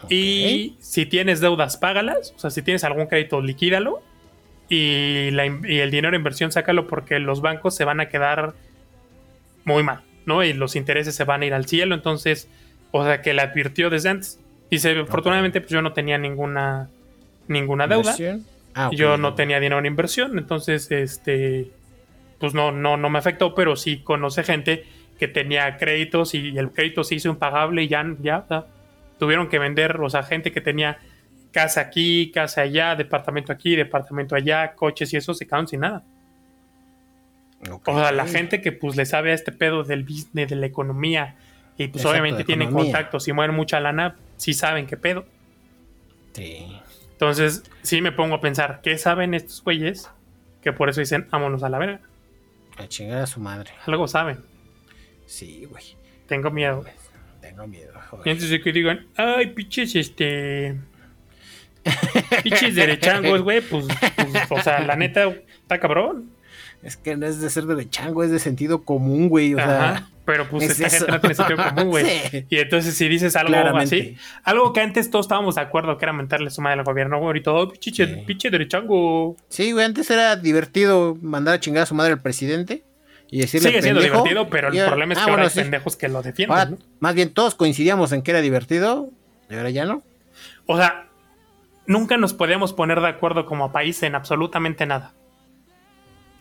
[0.09, 2.33] Y si tienes deudas, págalas.
[2.35, 4.01] O sea, si tienes algún crédito, liquídalo.
[4.69, 8.53] Y, la y el dinero en inversión, sácalo porque los bancos se van a quedar
[9.65, 10.43] muy mal, ¿no?
[10.43, 11.95] Y los intereses se van a ir al cielo.
[11.95, 12.49] Entonces,
[12.91, 14.39] o sea, que le advirtió desde antes.
[14.69, 16.89] Y se, afortunadamente, pues yo no tenía ninguna,
[17.47, 18.15] ninguna deuda.
[18.75, 20.37] Ah, Yo no tenía dinero en inversión.
[20.37, 21.69] Entonces, este,
[22.39, 24.85] pues no, no, no me afectó, pero sí conoce gente
[25.17, 28.45] que tenía créditos y el crédito se hizo impagable y ya, ya
[29.19, 30.97] tuvieron que vender, o sea, gente que tenía
[31.51, 36.03] casa aquí, casa allá, departamento aquí, departamento allá, coches y eso se quedaron sin nada.
[37.85, 40.65] O sea, la gente que pues le sabe a este pedo del business, de la
[40.65, 41.35] economía
[41.77, 45.25] y pues Exacto, obviamente tienen contactos y mueven mucha lana, sí saben qué pedo.
[46.33, 46.77] Sí.
[47.11, 50.09] Entonces, sí me pongo a pensar, ¿qué saben estos güeyes?
[50.61, 52.01] Que por eso dicen, vámonos a la verga.
[52.77, 53.71] A chingar a su madre.
[53.85, 54.39] Algo saben.
[55.33, 55.83] Sí, güey.
[56.27, 56.85] Tengo miedo.
[57.41, 57.91] Tengo miedo.
[57.95, 58.29] Y joder.
[58.33, 60.75] antes de que digan, ay, pinches, este.
[62.43, 65.27] Pinches derechangos, güey, pues, pues, o sea, la neta,
[65.61, 66.29] está cabrón.
[66.83, 69.55] Es que no es de ser de chango, es de sentido común, güey.
[69.55, 70.09] O sea, Ajá.
[70.23, 70.97] Pero pues es esta eso.
[70.97, 72.05] gente no tiene sentido común, güey.
[72.31, 72.45] Sí.
[72.49, 73.95] Y entonces si dices algo Claramente.
[73.95, 77.17] así, algo que antes todos estábamos de acuerdo que era mentarle su madre al gobierno,
[77.17, 78.23] güey, ahorita, oh, pinche, Sí.
[78.27, 79.35] pinche derechango.
[79.49, 82.83] Sí, güey, antes era divertido mandar a chingar a su madre al presidente
[83.35, 84.23] y decirle Sigue siendo pendejo.
[84.23, 85.59] divertido, pero el Y- problema es que ah, ahora hay sí.
[85.61, 86.57] pendejos que lo defienden.
[86.57, 86.77] Ahora, ¿no?
[86.99, 89.09] más bien todos coincidíamos en que era divertido
[89.49, 90.03] y ahora ya no.
[90.67, 91.07] O sea,
[91.87, 95.13] nunca nos podíamos poner de acuerdo como país en absolutamente nada.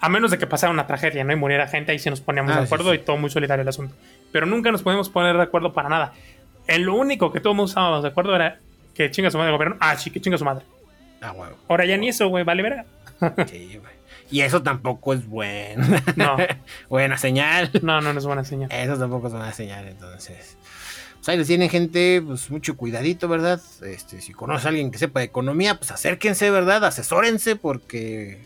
[0.00, 1.32] A menos de que pasara una tragedia, ¿no?
[1.32, 2.96] Y muriera gente, ahí sí nos poníamos Ah, de sí, acuerdo sí.
[2.96, 3.94] y todo muy solidario el asunto.
[4.32, 6.12] Pero nunca nos podíamos poner de acuerdo para nada.
[6.66, 8.58] En lo único que todos estábamos de acuerdo era
[8.94, 9.76] que chinga su madre el gobierno.
[9.80, 10.64] Ah, sí, que chinga su madre.
[11.22, 11.56] Ah, huevo.
[11.68, 12.84] Ahora ya ni eso, güey, vale verga.
[13.46, 13.91] Sí, güey.
[14.32, 15.86] Y eso tampoco es bueno.
[16.16, 16.36] No,
[16.88, 17.70] Buena señal.
[17.82, 18.72] no, no, no es buena señal.
[18.72, 20.56] Eso tampoco es buena señal, entonces.
[21.16, 23.60] Pues ahí les tienen gente, pues mucho cuidadito, ¿verdad?
[23.82, 26.84] Este, si conoce a alguien que sepa de economía, pues acérquense, ¿verdad?
[26.84, 28.40] Asesórense, porque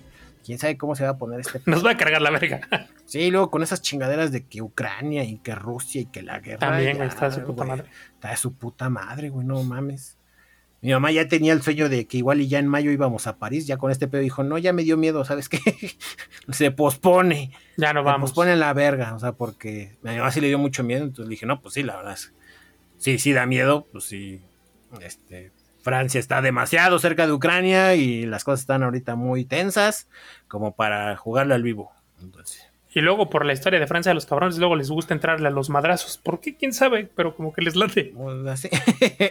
[0.44, 1.62] quién sabe cómo se va a poner este.
[1.66, 2.61] Nos va a cargar la verga.
[3.07, 6.59] Sí, luego con esas chingaderas de que Ucrania y que Rusia y que la guerra.
[6.59, 7.90] También, ya, está de su puta güey, madre.
[8.14, 10.15] Está de su puta madre, güey, no mames.
[10.83, 13.39] Mi mamá ya tenía el sueño de que igual y ya en mayo íbamos a
[13.39, 15.59] París, ya con este pedo dijo, no, ya me dio miedo, ¿sabes qué?
[16.51, 17.51] se pospone.
[17.77, 18.31] Ya no Se vamos.
[18.31, 21.03] pospone en la verga, o sea, porque a mi mamá sí le dio mucho miedo,
[21.03, 22.33] entonces le dije, no, pues sí, la verdad es.
[22.99, 24.41] Sí, sí da miedo, pues sí.
[25.01, 25.51] Este,
[25.83, 30.09] Francia está demasiado cerca de Ucrania y las cosas están ahorita muy tensas
[30.49, 31.93] como para jugarle al vivo.
[32.21, 35.49] Entonces, Y luego por la historia de Francia, a los cabrones luego les gusta entrarle
[35.49, 36.17] a los madrazos.
[36.19, 36.57] ¿Por qué?
[36.57, 37.11] ¿Quién sabe?
[37.15, 38.12] Pero como que les late.
[38.17, 38.69] pues, así.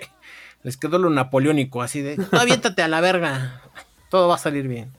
[0.65, 3.61] Les quedó lo napoleónico, así de, no, aviéntate a la verga,
[4.09, 4.91] todo va a salir bien.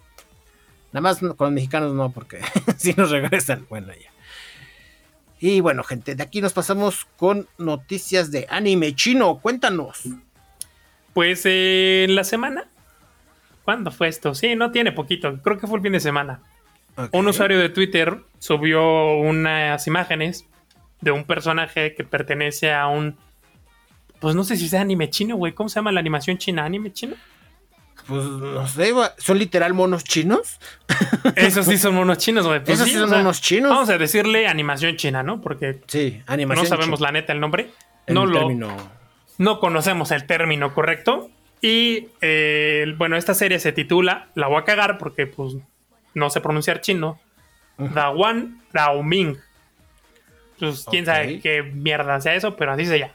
[0.93, 2.41] Nada más con los mexicanos no, porque
[2.77, 4.13] si nos regresan, bueno, ya.
[5.41, 10.05] Y bueno, gente, de aquí nos pasamos con noticias de anime chino, cuéntanos.
[11.13, 12.69] Pues eh, en la semana.
[13.65, 14.37] ¿Cuándo fue esto?
[14.37, 15.43] Sí, no tiene poquito.
[15.43, 16.43] Creo que fue el fin de semana.
[17.11, 20.47] Un usuario de Twitter subió unas imágenes
[21.01, 23.19] de un personaje que pertenece a un.
[24.21, 25.53] Pues no sé si sea anime chino, güey.
[25.53, 26.65] ¿Cómo se llama la animación china?
[26.65, 27.15] ¿Anime chino?
[28.07, 30.59] Pues no sé, ¿son literal monos chinos?
[31.37, 32.61] Esos sí son monos chinos, güey.
[32.61, 33.71] Pues ¿Esos sí son sea, monos chinos?
[33.71, 35.41] Vamos a decirle animación china, ¿no?
[35.41, 36.65] Porque Sí, animación.
[36.65, 37.09] no sabemos china.
[37.09, 37.71] la neta el nombre.
[38.07, 38.39] El no lo.
[38.39, 38.77] término.
[39.39, 41.31] no conocemos el término correcto.
[41.61, 45.55] Y eh, bueno, esta serie se titula, la voy a cagar porque pues
[46.15, 47.19] no sé pronunciar chino,
[47.79, 47.93] Ujú.
[47.93, 49.37] Dawan Daoming.
[50.61, 53.13] Pues quién sabe qué mierda sea eso, pero así se llama.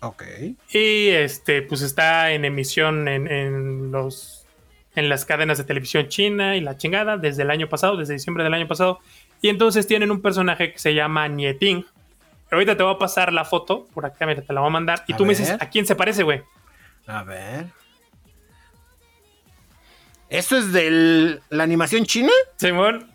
[0.00, 0.22] Ok.
[0.70, 4.46] Y este, pues está en emisión en, en los
[4.94, 8.42] en las cadenas de televisión china y la chingada desde el año pasado, desde diciembre
[8.44, 9.00] del año pasado.
[9.42, 11.84] Y entonces tienen un personaje que se llama Nieting.
[12.50, 15.04] Ahorita te voy a pasar la foto, por acá, mira, te la voy a mandar.
[15.06, 15.50] Y A tú me dices.
[15.60, 16.42] ¿a quién se parece, güey?
[17.06, 17.66] A ver.
[20.30, 22.32] ¿Eso es de la animación china?
[22.56, 23.12] Simón,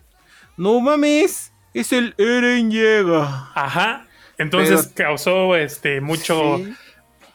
[0.58, 1.52] No mames.
[1.74, 3.50] Es el Eren Llega.
[3.56, 4.06] Ajá.
[4.42, 6.58] Entonces causó este mucho.
[6.58, 6.74] Sí.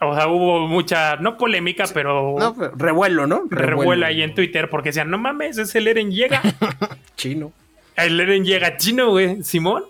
[0.00, 1.16] O sea, hubo mucha.
[1.16, 2.36] No polémica, pero.
[2.38, 3.44] No, pero revuelo, ¿no?
[3.48, 6.42] revuelo ahí en Twitter porque decían, no mames, es el Eren llega.
[7.16, 7.52] Chino.
[7.96, 9.42] el Eren llega chino, güey.
[9.42, 9.84] Simón.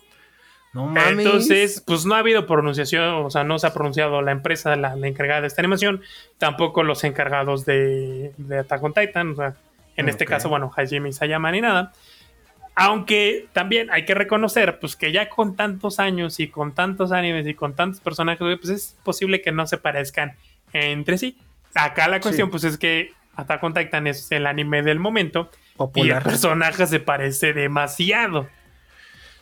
[0.73, 1.27] No mames.
[1.27, 4.95] Entonces, pues no ha habido pronunciación, o sea, no se ha pronunciado la empresa, la,
[4.95, 6.03] la encargada de esta animación,
[6.37, 9.55] tampoco los encargados de, de Attack on Titan, o sea,
[9.97, 11.93] en este caso, bueno, Hajime Sayama ni nada.
[12.79, 17.47] Aunque también hay que reconocer, pues que ya con tantos años y con tantos animes
[17.47, 20.37] y con tantos personajes, pues es posible que no se parezcan
[20.75, 21.39] entre sí.
[21.75, 22.51] Acá la cuestión, Sí.
[22.51, 25.51] pues es que Attack on Titan es el anime del momento
[25.95, 28.47] y el personaje se parece demasiado.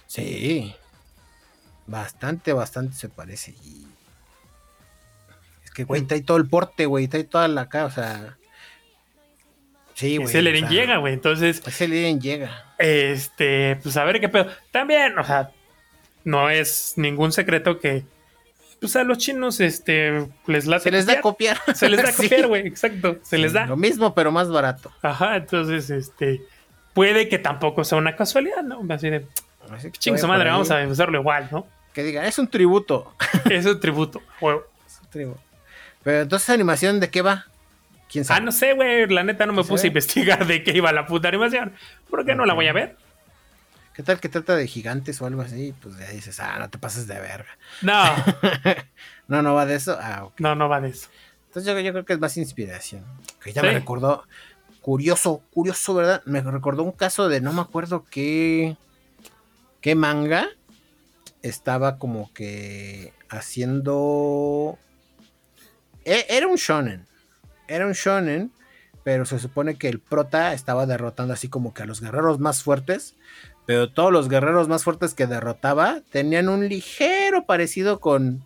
[0.07, 0.75] Sí.
[1.87, 3.53] Bastante, bastante se parece.
[3.65, 3.87] Y...
[5.65, 7.09] Es que, güey, trae todo el porte, güey.
[7.09, 8.37] Trae toda la cara, o sea.
[9.95, 10.37] Sí, güey.
[10.37, 11.15] el o Eren sea, llega, güey.
[11.15, 12.73] Entonces, Es el Eren llega.
[12.79, 14.49] Este, pues a ver qué pedo.
[14.71, 15.51] También, o sea,
[16.25, 18.05] no es ningún secreto que,
[18.81, 21.59] pues a los chinos, este, les late Se les da copiar.
[21.75, 22.23] Se les da Sí.
[22.29, 23.19] copiar, güey, exacto.
[23.23, 23.67] Se les da.
[23.67, 24.93] Lo mismo, pero más barato.
[25.01, 26.43] Ajá, entonces, este,
[26.93, 28.81] puede que tampoco sea una casualidad, ¿no?
[28.93, 29.27] Así de,
[29.71, 31.67] Así ching su madre, vamos a usarlo igual, ¿no?
[31.93, 33.15] Que diga, es un tributo.
[33.51, 34.65] Es un tributo, huevo.
[34.87, 35.41] Es un tributo.
[36.03, 37.47] Pero entonces, ¿animación de qué va?
[38.11, 40.73] ¿Quién Ah, no sé, güey, la neta no me ¿Sí puse a investigar de qué
[40.77, 41.73] iba la puta animación.
[42.09, 42.97] ¿Por qué no la voy a ver?
[43.95, 45.73] ¿Qué tal que trata de gigantes o algo así?
[45.81, 47.57] Pues ya dices, ah, no te pases de verga.
[47.83, 48.05] No,
[49.29, 49.97] No, no va de eso.
[50.01, 50.41] Ah, ok.
[50.41, 51.09] no, no va de eso.
[51.47, 53.05] Entonces yo, yo creo que es más inspiración.
[53.43, 53.67] Que ya Sí.
[53.69, 54.25] me recordó.
[54.81, 56.23] Curioso, curioso, ¿verdad?
[56.27, 58.77] Me recordó un caso de no me acuerdo qué.
[59.81, 60.49] qué manga
[61.43, 64.79] estaba como que haciendo...
[66.05, 67.07] E- Era un shonen.
[67.69, 68.53] Era un shonen,
[69.03, 72.63] pero se supone que el prota estaba derrotando así como que a los guerreros más
[72.63, 73.17] fuertes.
[73.67, 78.43] Pero todos los guerreros más fuertes que derrotaba tenían un ligero parecido con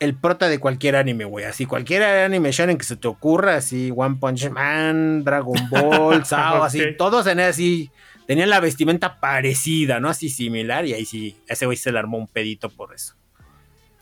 [0.00, 1.44] el prota de cualquier anime, güey.
[1.44, 6.64] Así, cualquier anime shonen que se te ocurra, así, One Punch Man, Dragon Ball, Sao,
[6.64, 7.90] así, todos tenían así,
[8.26, 10.08] tenían la vestimenta parecida, ¿no?
[10.08, 13.14] Así similar, y ahí sí, ese güey se le armó un pedito por eso.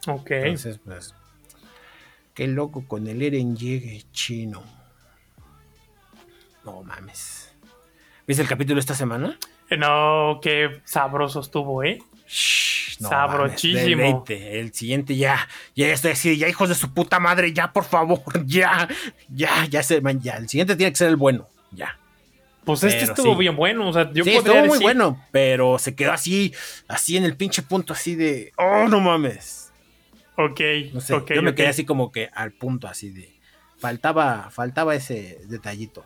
[0.07, 0.31] Ok.
[0.31, 1.14] Entonces, pues,
[2.38, 4.62] qué loco con el Eren llegue chino.
[6.64, 7.53] No mames.
[8.29, 9.37] ¿Viste el capítulo esta semana?
[9.77, 11.98] No, qué sabroso estuvo, ¿eh?
[12.29, 14.24] Shh, no Sabrochísimo.
[14.29, 18.22] El siguiente ya, ya estoy así, ya hijos de su puta madre, ya por favor,
[18.46, 18.87] ya,
[19.29, 20.37] ya, ya se, man, ya.
[20.37, 21.98] El siguiente tiene que ser el bueno, ya.
[22.64, 23.38] Pues este estuvo sí.
[23.40, 23.88] bien bueno.
[23.88, 26.55] O sea, yo sí, podría estuvo muy decir- bueno, pero se quedó así,
[26.87, 29.67] así en el pinche punto así de, oh, no mames.
[30.40, 30.61] Ok,
[30.92, 33.29] No sé, ok, yo me quedé así como que al punto así de,
[33.77, 36.05] faltaba, faltaba ese detallito.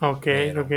[0.00, 0.72] Ok, Pero- ok.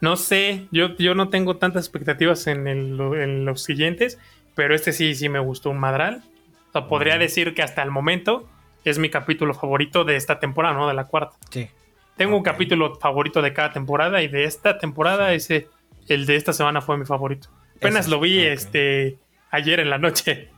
[0.00, 4.18] No sé, yo, yo no tengo tantas expectativas en, el- en los siguientes,
[4.54, 6.22] pero este sí, sí me gustó un madral.
[6.68, 8.48] O sea, podría decir que hasta el momento
[8.84, 10.88] es mi capítulo favorito de esta temporada, ¿no?
[10.88, 11.36] De la cuarta.
[11.50, 11.68] Sí.
[12.16, 15.68] Tengo un capítulo favorito de cada temporada y de esta temporada ese,
[16.08, 17.48] el de esta semana fue mi favorito.
[17.76, 19.18] Apenas lo vi este
[19.50, 20.50] ayer en la noche.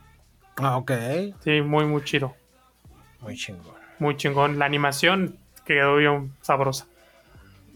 [0.57, 0.91] Ah, ok.
[1.43, 2.35] Sí, muy, muy chido.
[3.21, 3.75] Muy chingón.
[3.99, 4.59] Muy chingón.
[4.59, 6.87] La animación quedó bien sabrosa.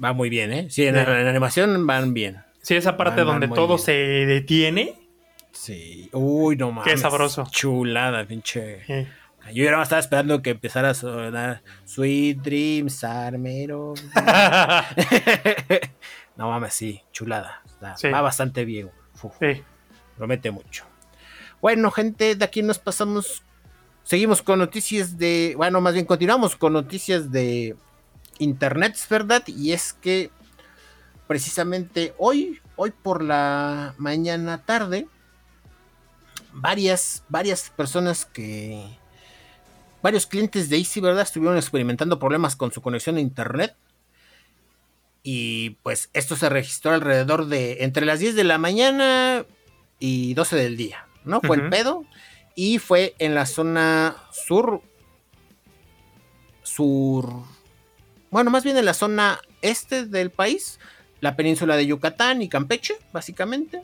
[0.04, 0.68] Va muy bien, ¿eh?
[0.70, 1.02] Sí, en, Sí.
[1.02, 2.42] en animación van bien.
[2.62, 3.80] Sí, esa parte Van, donde todo bien.
[3.80, 4.96] se detiene.
[5.52, 6.10] Sí.
[6.14, 7.00] Uy, no mames.
[7.02, 7.46] sabroso.
[7.52, 8.82] Chulada, pinche.
[8.88, 9.08] eh,
[9.54, 13.94] Yo ya estaba esperando que empezara a sonar Sweet Dreams, Armero.
[16.38, 17.62] no mames, sí, chulada.
[17.66, 18.10] Está- Sí.
[18.10, 18.90] Va bastante bien.
[19.22, 19.62] Uf, sí.
[20.18, 20.86] promete mucho.
[21.62, 23.44] Bueno, gente, de aquí nos pasamos.
[24.04, 25.54] Seguimos con noticias de.
[25.58, 27.76] Bueno, más bien continuamos con noticias de
[28.40, 29.44] internet, ¿verdad?
[29.48, 30.32] Y es que
[31.28, 35.08] precisamente hoy, hoy por la mañana tarde,
[36.54, 38.98] varias, varias personas que.
[40.02, 41.24] Varios clientes de Easy, ¿verdad?
[41.24, 43.76] Estuvieron experimentando problemas con su conexión a internet.
[45.24, 49.46] Y pues esto se registró alrededor de entre las 10 de la mañana
[50.00, 51.42] y 12 del día, ¿no?
[51.42, 52.06] Fue el pedo.
[52.56, 54.82] Y fue en la zona sur.
[56.64, 57.32] Sur.
[58.32, 60.80] Bueno, más bien en la zona este del país.
[61.22, 63.84] La península de Yucatán y Campeche, básicamente.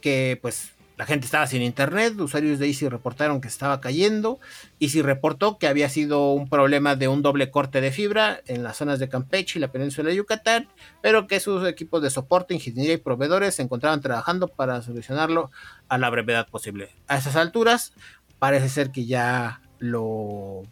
[0.00, 2.18] Que pues la gente estaba sin internet.
[2.18, 4.40] Usuarios de Easy reportaron que estaba cayendo.
[4.80, 8.78] Easy reportó que había sido un problema de un doble corte de fibra en las
[8.78, 10.68] zonas de Campeche y la península de Yucatán,
[11.02, 15.50] pero que sus equipos de soporte, ingeniería y proveedores se encontraban trabajando para solucionarlo
[15.88, 16.90] a la brevedad posible.
[17.08, 17.92] A esas alturas
[18.38, 20.62] parece ser que ya lo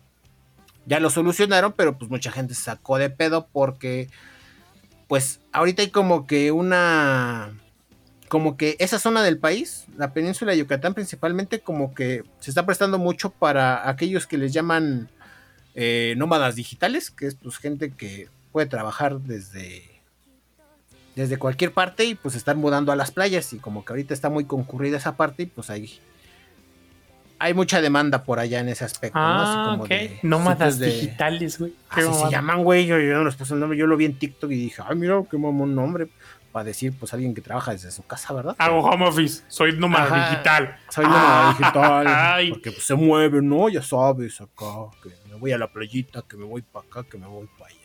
[0.87, 4.09] ya lo solucionaron, pero pues mucha gente se sacó de pedo porque
[5.07, 7.55] pues ahorita hay como que una
[8.35, 12.67] como que esa zona del país, la península de Yucatán principalmente, como que se está
[12.67, 15.09] prestando mucho para aquellos que les llaman
[15.77, 19.85] eh, nómadas digitales, que es pues gente que puede trabajar desde
[21.15, 24.31] desde cualquier parte y pues están mudando a las playas y como que ahorita está
[24.31, 26.01] muy concurrida esa parte y pues ahí
[27.39, 29.41] hay mucha demanda por allá en ese aspecto, ¿no?
[29.43, 31.73] Así Ah, como de Nómadas de- digitales, güey.
[31.89, 32.31] Así se mamada.
[32.31, 32.87] llaman, güey.
[32.87, 33.79] Yo, yo no les puse el nombre.
[33.79, 36.09] Yo lo vi en TikTok y dije, ay, mira, qué mamón nombre.
[36.55, 38.55] Para decir, pues, alguien que trabaja desde su casa, ¿verdad?
[38.59, 39.43] Hago home office.
[39.49, 40.77] Soy nómada digital.
[40.89, 42.07] Soy nómada Ah, digital.
[42.07, 42.51] ay.
[42.51, 43.69] Porque pues, se mueve, ¿no?
[43.69, 44.87] Ya sabes, acá.
[45.03, 47.71] Que me voy a la playita, que me voy para acá, que me voy para
[47.75, 47.81] allá.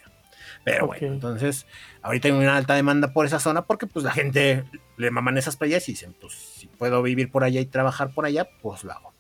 [0.64, 1.66] Pero bueno, entonces,
[2.04, 4.66] ahorita hay una alta demanda por esa zona porque, pues, la gente
[4.98, 8.28] le maman esas playas y dicen, pues, si puedo vivir por allá y trabajar por
[8.28, 9.14] allá, pues lo hago.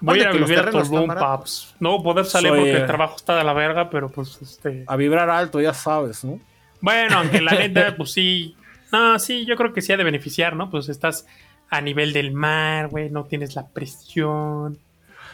[0.00, 1.74] Voy a vivir a Tulum, paps.
[1.78, 4.84] No poder salir Soy, porque eh, el trabajo está de la verga, pero pues este.
[4.86, 6.40] A vibrar alto, ya sabes, ¿no?
[6.80, 8.56] Bueno, aunque la neta, pues sí.
[8.94, 10.70] No, sí, yo creo que sí ha de beneficiar, ¿no?
[10.70, 11.26] Pues estás
[11.70, 14.78] a nivel del mar, güey, no tienes la presión.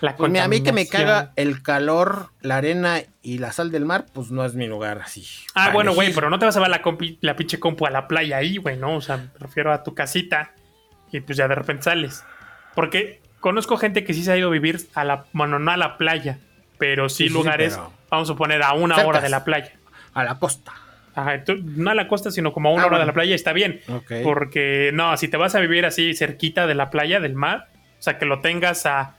[0.01, 3.71] La Pues mira, a mí que me caga el calor, la arena y la sal
[3.71, 5.27] del mar, pues no es mi lugar así.
[5.55, 7.91] Ah, bueno, güey, pero no te vas a ver la, compi- la pinche compu a
[7.91, 8.97] la playa ahí, güey, ¿no?
[8.97, 10.53] O sea, me refiero a tu casita
[11.13, 12.25] y pues ya de repente sales.
[12.75, 15.77] Porque conozco gente que sí se ha ido a vivir a la, bueno, no a
[15.77, 16.39] la playa,
[16.79, 19.73] pero sí, Sí, sí, lugares, pero- vamos a poner a una hora de la playa.
[20.15, 20.73] A la costa.
[21.23, 23.35] Ajá, tú- no a la costa, sino como a una Ah, hora de la playa
[23.35, 23.81] está bien.
[24.23, 27.69] Porque no, si te vas a vivir así cerquita de la playa, del mar,
[27.99, 29.17] o sea, que lo tengas a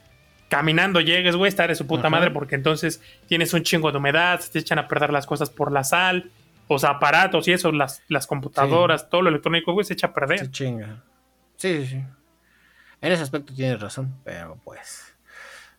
[0.48, 2.10] caminando llegues, güey, estar de su puta Ajá.
[2.10, 5.48] madre, porque entonces tienes un chingo de humedad, se te echan a perder las cosas
[5.50, 6.30] por la sal,
[6.78, 10.38] sea, aparatos y eso, las, las computadoras, todo lo electrónico, güey, se echa a perder.
[10.40, 11.02] Se chinga.
[11.56, 12.04] Sí, sí, sí.
[13.00, 15.14] En ese aspecto tienes razón, pero pues.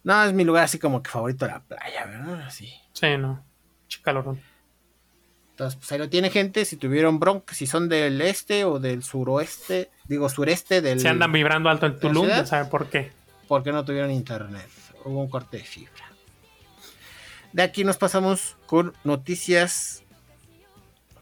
[0.03, 2.41] No, es mi lugar así como que favorito de la playa, ¿verdad?
[2.41, 2.73] Así.
[2.93, 3.43] Sí, no.
[3.87, 4.39] Chicalorón.
[5.53, 6.65] Entonces, pues ahí lo tiene gente.
[6.65, 10.99] Si tuvieron bronca, si son del este o del suroeste, digo sureste del.
[10.99, 13.11] Se andan vibrando alto en Tulum, ya saben por qué.
[13.47, 14.67] porque no tuvieron internet.
[15.05, 16.11] Hubo un corte de fibra.
[17.51, 20.01] De aquí nos pasamos con noticias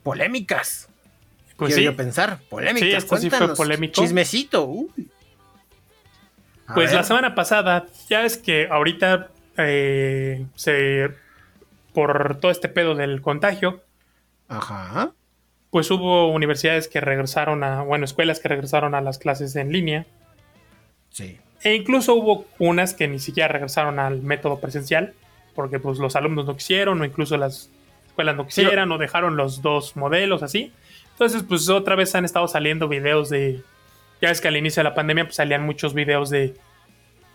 [0.02, 0.88] polémicas.
[1.58, 2.90] Pues Quiero sí, yo pensar, polémicas.
[2.90, 3.58] Sí, esto sí fue Cuéntanos.
[3.58, 4.02] polémico.
[4.02, 4.64] Chismecito.
[4.66, 5.10] uy.
[6.74, 6.96] Pues ver.
[6.96, 11.10] la semana pasada, ya es que ahorita eh, se
[11.94, 13.84] por todo este pedo del contagio,
[14.52, 15.12] Ajá.
[15.70, 20.06] pues hubo universidades que regresaron a, bueno, escuelas que regresaron a las clases en línea,
[21.10, 21.38] Sí.
[21.64, 25.14] e incluso hubo unas que ni siquiera regresaron al método presencial,
[25.56, 27.70] porque pues los alumnos no quisieron, o incluso las
[28.08, 30.74] escuelas no quisieran, o dejaron los dos modelos así.
[31.12, 33.62] Entonces, pues otra vez han estado saliendo videos de,
[34.22, 36.56] ya ves que al inicio de la pandemia pues salían muchos videos de,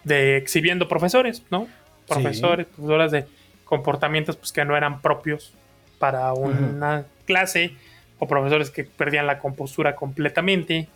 [0.04, 1.68] de exhibiendo profesores, ¿no?
[2.06, 3.26] Profesores, profesoras de
[3.64, 5.54] comportamientos pues que no eran propios
[5.98, 7.74] para una clase,
[8.18, 10.88] o profesores que perdían la compostura completamente,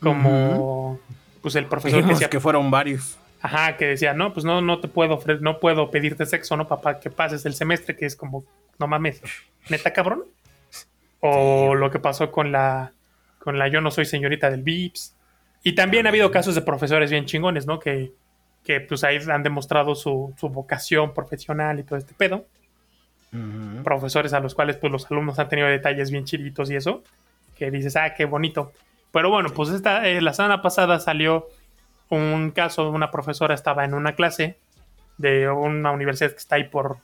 [0.00, 0.98] como
[1.42, 3.18] pues el profesor que decía, que fueron varios.
[3.40, 6.66] Ajá, que decía, no, pues no, no te puedo no puedo pedirte sexo, ¿no?
[6.66, 8.44] Papá, que pases el semestre, que es como,
[8.78, 9.20] no mames,
[9.68, 10.24] neta cabrón.
[11.20, 12.92] O lo que pasó con la,
[13.38, 15.14] con la yo no soy señorita del VIPS.
[15.62, 17.78] Y también ha habido casos de profesores bien chingones, ¿no?
[17.78, 18.12] Que,
[18.64, 22.46] que pues ahí han demostrado su, su vocación profesional y todo este pedo.
[23.82, 27.02] Profesores a los cuales pues los alumnos han tenido detalles bien chiditos y eso.
[27.58, 28.72] Que dices, ah, qué bonito.
[29.12, 31.46] Pero bueno, pues esta, eh, la semana pasada salió
[32.10, 34.56] un caso una profesora estaba en una clase
[35.18, 36.98] de una universidad que está ahí por,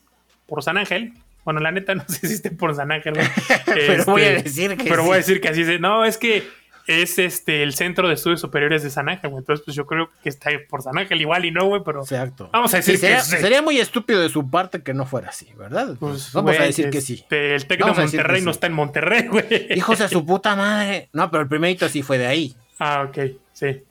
[0.47, 1.13] por San Ángel.
[1.45, 3.15] Bueno, la neta no sé si esté por San Ángel.
[3.67, 5.07] Pero voy a Este, decir que Pero sí.
[5.09, 5.81] voy a decir que así es.
[5.81, 6.43] No, es que
[6.87, 9.41] es este el Centro de Estudios Superiores de San Ángel, güey.
[9.41, 12.49] Entonces, pues yo creo que está por San Ángel igual y no, güey, pero Exacto.
[12.53, 13.37] vamos a decir Sí, sería, que sí.
[13.37, 15.97] sería muy estúpido de su parte que no fuera así, ¿verdad?
[15.99, 17.15] Pues, Vamos güey, a decir que sí.
[17.15, 18.57] este, El Tec de Vamos Monterrey no sí.
[18.57, 19.47] está en Monterrey, güey.
[19.77, 21.09] Hijos de su puta madre.
[21.13, 22.57] No, pero el primerito sí fue de ahí.
[22.79, 23.19] Ah, ok,
[23.53, 23.83] sí.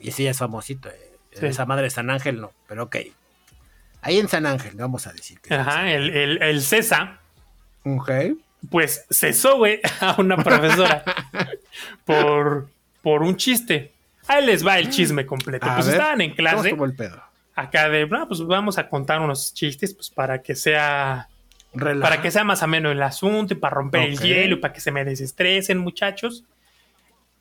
[0.00, 0.88] Y sí es famosito.
[0.88, 1.10] eh.
[1.42, 2.96] Esa madre de San Ángel no, pero ok.
[4.02, 5.54] Ahí en San Ángel, vamos a decir que sí.
[5.54, 7.18] Ajá, el, el, el CESA,
[7.84, 8.10] Ok.
[8.70, 11.04] pues cesó, güey, a una profesora
[12.04, 12.68] por,
[13.02, 13.92] por un chiste.
[14.28, 15.66] Ahí les va el chisme completo.
[15.66, 17.22] A pues ver, estaban en ¿Cómo clase, estuvo el pedo?
[17.54, 21.28] acá de, no, pues vamos a contar unos chistes, pues para que sea,
[21.72, 22.00] Relaja.
[22.10, 24.20] para que sea más ameno el asunto y para romper el Ok.
[24.22, 26.44] hielo y para que se me desestresen, muchachos.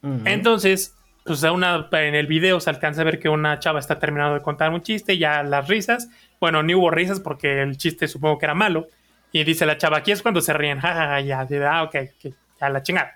[0.02, 0.22] Ujú.
[0.26, 0.94] Entonces,
[1.26, 4.36] pues a una, en el video se alcanza a ver que una chava está terminando
[4.36, 6.08] de contar un chiste, ya las risas,
[6.40, 8.88] bueno, ni hubo risas porque el chiste supongo que era malo,
[9.32, 12.34] y dice la chava, aquí es cuando se ríen, jajaja, ya, de, ah, ok, ok,
[12.62, 13.16] ya la chingada.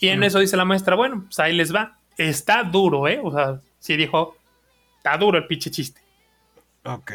[0.00, 3.20] Y en eso dice la maestra, bueno, pues ahí les va, está duro, ¿eh?
[3.22, 4.36] O sea, sí dijo,
[4.96, 6.00] está duro el pinche chiste.
[6.84, 7.12] Ok.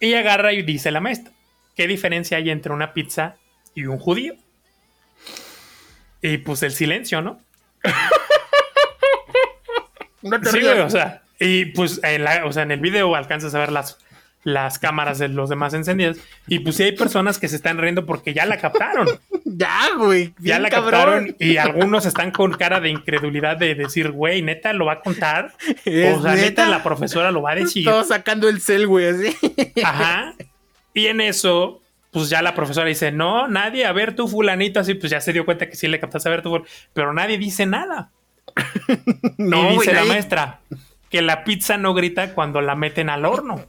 [0.00, 1.32] Y agarra y dice la maestra,
[1.76, 3.36] ¿qué diferencia hay entre una pizza
[3.74, 4.34] y un judío?
[6.20, 7.40] Y pues el silencio, ¿no?
[10.22, 10.78] No te Sí, rías.
[10.80, 13.98] o sea, y pues en, la- o sea, en el video alcanzas a ver las,
[14.44, 16.18] las cámaras de los demás encendidas.
[16.46, 19.08] Y pues sí hay personas que se están riendo porque ya la captaron.
[19.50, 20.34] Ya, güey.
[20.38, 20.90] ya la cabrón.
[20.90, 25.00] captaron y algunos están con cara de incredulidad de decir, güey, neta, lo va a
[25.00, 25.54] contar.
[25.86, 26.68] ¿Es O sea, neta, neta?
[26.68, 27.82] la profesora lo va a decir.
[27.84, 29.34] Todos sacando el cel, güey, así.
[29.82, 30.34] Ajá.
[30.92, 31.80] Y en eso,
[32.10, 35.32] pues ya la profesora dice, no, nadie, a ver tú fulanito, así, pues ya se
[35.32, 36.62] dio cuenta que sí le captaste a ver tú,
[36.92, 38.10] pero nadie dice nada.
[39.38, 40.60] No, y dice la maestra
[41.10, 43.64] que la pizza no grita cuando la meten al horno.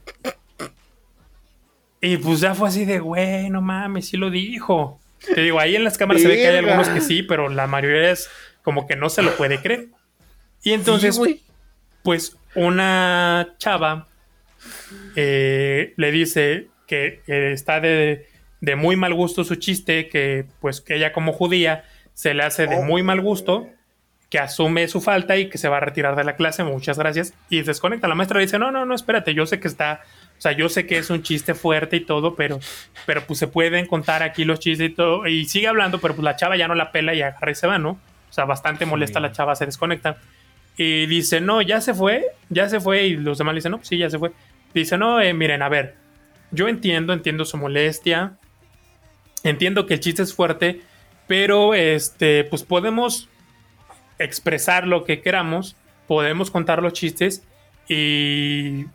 [2.01, 4.99] Y pues ya fue así de, güey, no mames, sí lo dijo.
[5.33, 7.67] Te digo, ahí en las cámaras se ve que hay algunos que sí, pero la
[7.67, 8.29] mayoría es
[8.63, 9.87] como que no se lo puede creer.
[10.63, 11.43] Y entonces, Sí,
[12.03, 14.07] pues una chava
[15.15, 18.27] eh, le dice que eh, está de,
[18.61, 21.83] de muy mal gusto su chiste, que pues que ella como judía
[22.13, 22.83] se le hace de Oh.
[22.83, 23.67] muy mal gusto,
[24.29, 27.33] que asume su falta y que se va a retirar de la clase, muchas gracias,
[27.49, 28.07] y desconecta.
[28.07, 30.01] La maestra le dice, no, no, no, espérate, yo sé que está,
[30.39, 32.61] o sea, yo sé que es un chiste fuerte y todo, pero,
[33.05, 36.23] pero pues se pueden contar aquí los chistes y todo, y sigue hablando, pero pues
[36.23, 37.99] la chava ya no la pela y agarra y se va, ¿no?
[38.29, 40.15] O sea, bastante molesta la chava, se desconecta.
[40.77, 43.07] Y dice, no, ya se fue, ya se fue.
[43.07, 44.31] Y los demás le dicen, no, pues sí, ya se fue.
[44.73, 45.95] Dice, no, eh, miren, a ver,
[46.51, 48.37] yo entiendo, entiendo su molestia.
[49.43, 50.79] Entiendo que el chiste es fuerte,
[51.27, 53.27] pero este, pues podemos
[54.19, 55.75] expresar lo que queramos,
[56.07, 57.43] podemos contar los chistes
[57.89, 58.85] y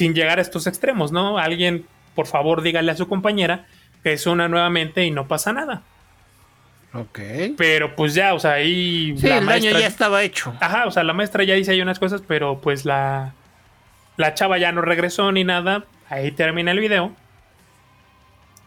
[0.00, 1.36] sin llegar a estos extremos, ¿no?
[1.36, 1.84] Alguien,
[2.14, 3.66] por favor, dígale a su compañera
[4.02, 5.82] que es una nuevamente y no pasa nada.
[6.94, 7.20] Ok.
[7.58, 9.14] Pero pues ya, o sea, ahí.
[9.18, 10.56] Sí, el daño ya estaba hecho.
[10.58, 13.34] Ajá, o sea, la maestra ya dice ahí unas cosas, pero pues la.
[14.16, 15.84] La chava ya no regresó ni nada.
[16.08, 17.14] Ahí termina el video.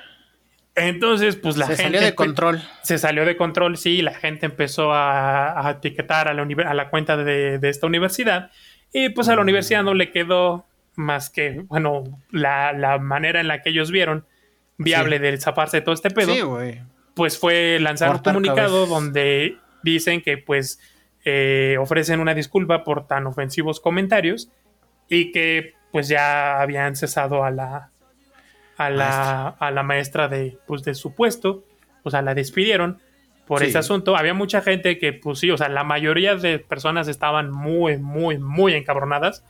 [0.76, 1.84] Entonces, pues la se gente.
[1.84, 2.62] salió de control.
[2.82, 4.02] Se salió de control, sí.
[4.02, 8.52] La gente empezó a, a etiquetar a la, a la cuenta de, de, esta universidad.
[8.91, 10.66] Y pues a la universidad no le quedó
[10.96, 14.26] más que, bueno, la, la manera en la que ellos vieron
[14.78, 15.24] viable sí.
[15.24, 16.34] de zafarse de todo este pedo.
[16.34, 16.82] Sí, güey
[17.14, 18.89] pues fue lanzar Cortar un comunicado cabezas.
[18.89, 20.80] donde dicen que pues
[21.26, 24.50] eh, ofrecen una disculpa por tan ofensivos comentarios
[25.10, 27.91] y que pues ya habían cesado a la
[28.76, 31.64] a la, a la maestra de pues de su puesto,
[32.02, 33.00] o sea, la despidieron
[33.46, 33.68] por sí.
[33.68, 34.18] ese asunto.
[34.18, 38.39] Había mucha gente que pues sí, o sea, la mayoría de personas estaban muy, muy,
[38.39, 39.46] muy encabronadas,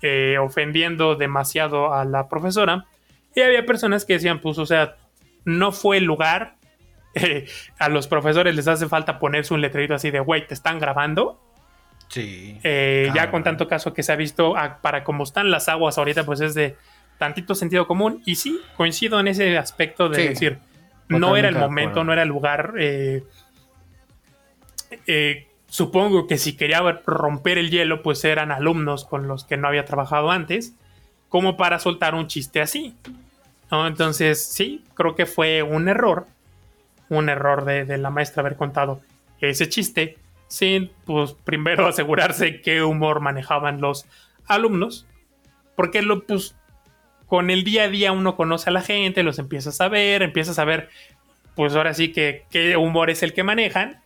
[0.00, 2.86] eh, ofendiendo demasiado a la profesora.
[3.34, 4.96] Y había personas que decían, pues, o sea,
[5.44, 6.56] no fue el lugar
[7.14, 7.46] eh,
[7.78, 11.40] a los profesores les hace falta ponerse un letrerito así de, güey, ¿te están grabando?
[12.08, 12.58] Sí.
[12.62, 15.98] Eh, ya con tanto caso que se ha visto, a, para como están las aguas
[15.98, 16.76] ahorita, pues es de
[17.18, 18.22] tantito sentido común.
[18.24, 20.58] Y sí, coincido en ese aspecto de sí, decir,
[21.08, 22.74] no era el momento, no era el lugar.
[22.78, 23.24] Eh,
[25.66, 29.84] supongo que si quería romper el hielo, pues eran alumnos con los que no había
[29.84, 30.74] trabajado antes,
[31.28, 32.94] como para soltar un chiste así.
[33.70, 33.86] ¿no?
[33.86, 36.26] Entonces, sí, creo que fue un error
[37.08, 39.00] un error de, de, la maestra haber contado
[39.40, 40.16] ese chiste
[40.48, 44.06] sin, pues, primero asegurarse qué humor manejaban los
[44.46, 45.06] alumnos,
[45.76, 46.56] porque lo, pues,
[47.26, 50.50] con el día a día uno conoce a la gente, los empieza a saber, empieza
[50.52, 50.88] a saber,
[51.56, 54.02] pues ahora sí que qué humor es el que manejan,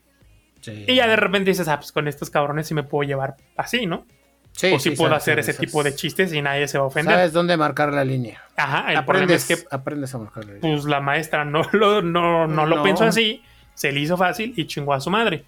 [0.60, 0.84] sí.
[0.86, 3.86] y ya de repente dices, ah, pues con estos cabrones sí me puedo llevar así,
[3.86, 4.06] ¿no?
[4.52, 5.68] Sí, o si sí, puedo sabes, hacer ese sabes.
[5.68, 7.14] tipo de chistes y nadie se va a ofender.
[7.14, 8.42] Sabes dónde marcar la línea.
[8.56, 10.72] Ajá, el aprendes, problema es que aprendes a marcar la línea.
[10.72, 12.82] pues la maestra no lo, no, no lo No.
[12.82, 13.42] pensó así,
[13.74, 15.44] se le hizo fácil y chingó a su madre.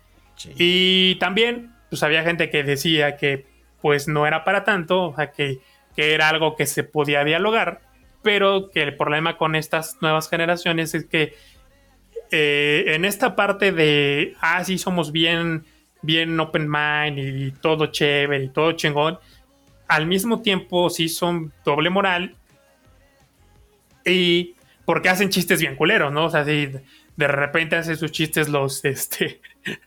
[0.56, 3.46] Y también, pues había gente que decía que
[3.80, 5.58] pues no era para tanto, o sea, que,
[5.96, 7.80] que era algo que se podía dialogar,
[8.22, 11.34] pero que el problema con estas nuevas generaciones es que
[12.30, 15.64] eh, en esta parte de, ah, sí, somos bien,
[16.02, 19.18] bien open mind y, y todo chévere y todo chingón,
[19.88, 22.36] al mismo tiempo sí son doble moral
[24.04, 26.26] y porque hacen chistes bien culeros, ¿no?
[26.26, 26.68] O sea, si
[27.16, 29.40] de repente hacen sus chistes los, este,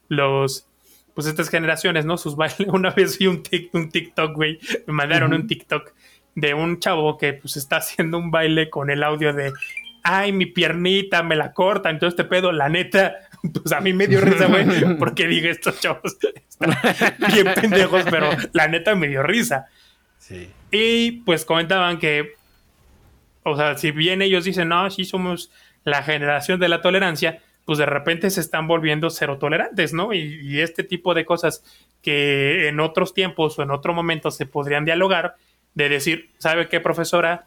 [0.08, 0.68] los,
[1.14, 2.18] pues estas generaciones, ¿no?
[2.18, 2.60] Sus bailes.
[2.68, 5.94] Una vez vi un, tic, un TikTok, güey, me mandaron un TikTok
[6.36, 9.54] de un chavo que pues está haciendo un baile con el audio de,
[10.04, 13.16] ay, mi piernita, me la corta, entonces este pedo, la neta,
[13.54, 14.66] pues a mí me dio risa, güey,
[15.00, 16.18] porque dije, estos chavos
[16.50, 16.76] están
[17.34, 19.68] bien pendejos, pero la neta me dio risa.
[20.18, 20.50] Sí.
[20.72, 22.34] Y pues comentaban que,
[23.44, 25.52] o sea, si bien ellos dicen, no, sí somos
[25.84, 30.14] la generación de la tolerancia, pues de repente se están volviendo cero tolerantes, ¿no?
[30.14, 31.64] Y, y este tipo de cosas
[32.02, 35.36] que en otros tiempos o en otro momento se podrían dialogar,
[35.74, 37.46] de decir, ¿sabe qué, profesora?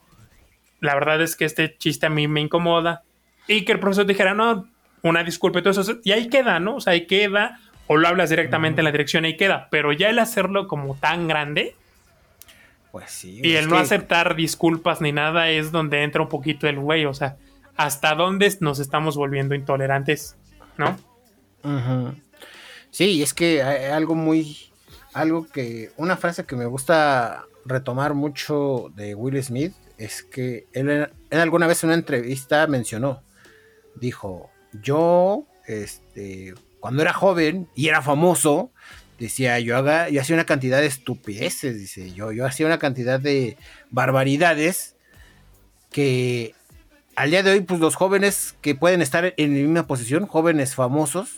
[0.81, 3.03] La verdad es que este chiste a mí me incomoda.
[3.47, 4.67] Y que el profesor dijera, no,
[5.03, 5.99] una disculpa y todo eso.
[6.03, 6.77] Y ahí queda, ¿no?
[6.77, 7.61] O sea, ahí queda.
[7.87, 9.69] O lo hablas directamente en la dirección, ahí queda.
[9.71, 11.77] Pero ya el hacerlo como tan grande,
[12.91, 13.41] Pues sí.
[13.45, 17.05] y el no que- aceptar disculpas ni nada es donde entra un poquito el güey.
[17.05, 17.37] O sea,
[17.77, 20.37] ¿hasta dónde nos estamos volviendo intolerantes?
[20.77, 20.97] ¿No?
[22.91, 24.70] Sí, es que hay algo muy.
[25.12, 25.91] Algo que.
[25.97, 31.66] Una frase que me gusta retomar mucho de Will Smith es que él, él alguna
[31.66, 33.22] vez en una entrevista mencionó.
[33.95, 34.51] Dijo:
[34.83, 36.55] Yo, este.
[36.81, 38.70] Cuando era joven y era famoso,
[39.18, 43.18] decía yo haga, yo hacía una cantidad de estupideces, dice yo, yo hacía una cantidad
[43.18, 43.57] de
[43.91, 44.95] barbaridades
[45.91, 46.55] que
[47.17, 50.75] al día de hoy, pues los jóvenes que pueden estar en mi misma posición, jóvenes
[50.75, 51.31] famosos,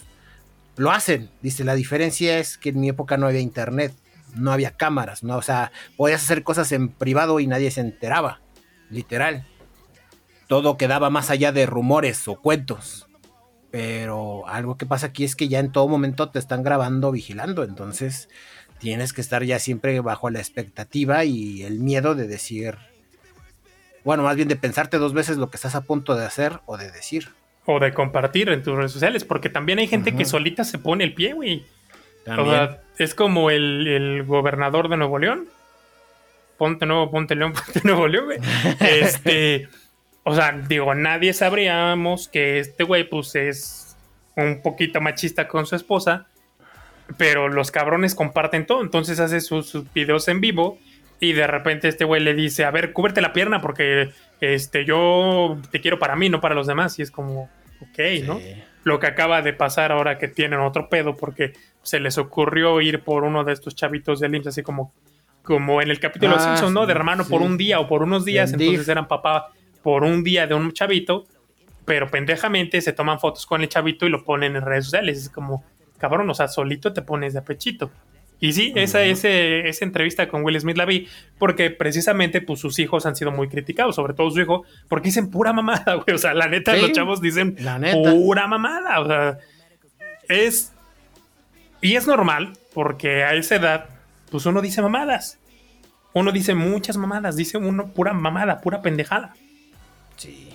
[0.76, 1.30] lo hacen.
[1.40, 3.94] Dice, la diferencia es que en mi época no había internet,
[4.34, 5.36] no había cámaras, ¿no?
[5.36, 8.40] O sea, podías hacer cosas en privado y nadie se enteraba,
[8.90, 9.46] literal.
[10.48, 13.06] Todo quedaba más allá de rumores o cuentos.
[13.70, 17.62] Pero algo que pasa aquí es que ya en todo momento te están grabando, vigilando.
[17.62, 18.28] Entonces
[18.80, 22.78] tienes que estar ya siempre bajo la expectativa y el miedo de decir,
[24.08, 26.78] bueno, más bien de pensarte dos veces lo que estás a punto de hacer o
[26.78, 27.28] de decir.
[27.66, 31.04] O de compartir en tus redes sociales, porque también hay gente que solita se pone
[31.04, 31.66] el pie, güey.
[32.26, 35.46] O sea, es como el, el, gobernador de Nuevo León.
[36.56, 38.38] Ponte Nuevo, Ponte León, Ponte Nuevo León, güey.
[38.80, 39.68] Este,
[40.22, 43.94] o sea, digo, nadie sabríamos que este güey, pues, es
[44.36, 46.28] un poquito machista con su esposa,
[47.18, 50.78] pero los cabrones comparten todo, entonces hace sus, videos en vivo
[51.20, 54.10] y de repente este güey le dice, a ver, cúbrete la pierna porque
[54.40, 57.50] este, yo te quiero para mí, no para los demás, y es como,
[57.80, 58.40] ok, ¿no?
[58.84, 61.52] Lo que acaba de pasar ahora que tienen otro pedo porque
[61.82, 64.92] se les ocurrió ir por uno de estos chavitos de IMSS, así como,
[65.42, 66.86] como en el capítulo ah, Simpsons, ¿no?
[66.86, 69.48] De hermano por un día o por unos días, entonces eran papá
[69.82, 71.26] por un día de un chavito,
[71.84, 75.18] pero pendejamente se toman fotos con el chavito y lo ponen en redes sociales.
[75.18, 75.64] Es como,
[75.98, 77.90] cabrón, o sea, solito te pones de pechito.
[78.40, 81.08] Y sí, esa, ese, esa entrevista con Will Smith la vi
[81.38, 85.30] porque precisamente pues, sus hijos han sido muy criticados, sobre todo su hijo, porque dicen
[85.30, 86.14] pura mamada, güey.
[86.14, 89.00] O sea, la neta, los chavos dicen pura mamada.
[89.00, 89.38] O sea,
[90.28, 90.72] es.
[91.80, 93.86] Y es normal, porque a esa edad,
[94.30, 95.38] pues uno dice mamadas.
[96.12, 99.34] Uno dice muchas mamadas, dice uno pura mamada, pura pendejada.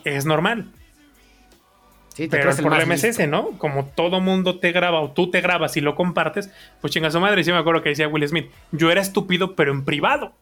[0.03, 0.71] Es normal.
[2.15, 3.57] Pero el problema es ese, ¿no?
[3.57, 6.49] Como todo mundo te graba o tú te grabas y lo compartes,
[6.79, 7.41] pues chinga su madre.
[7.41, 10.33] Y sí me acuerdo que decía Will Smith, yo era estúpido, pero en privado.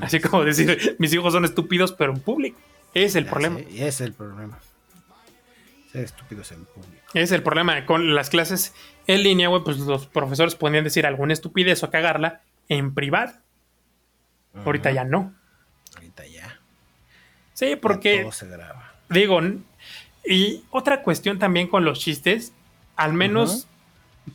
[0.00, 2.58] Así como decir, mis hijos son estúpidos, pero en público.
[2.94, 3.60] Es el problema.
[3.60, 4.58] es el problema.
[5.92, 7.04] Ser estúpidos en público.
[7.14, 7.84] Es el problema.
[7.84, 8.74] Con las clases
[9.06, 13.32] en línea, güey, pues los profesores podían decir alguna estupidez o cagarla en privado.
[14.64, 15.34] Ahorita ya no.
[15.96, 16.60] Ahorita ya.
[17.54, 18.28] Sí, porque.
[19.08, 19.40] Digo,
[20.24, 22.52] y otra cuestión también con los chistes,
[22.96, 23.66] al menos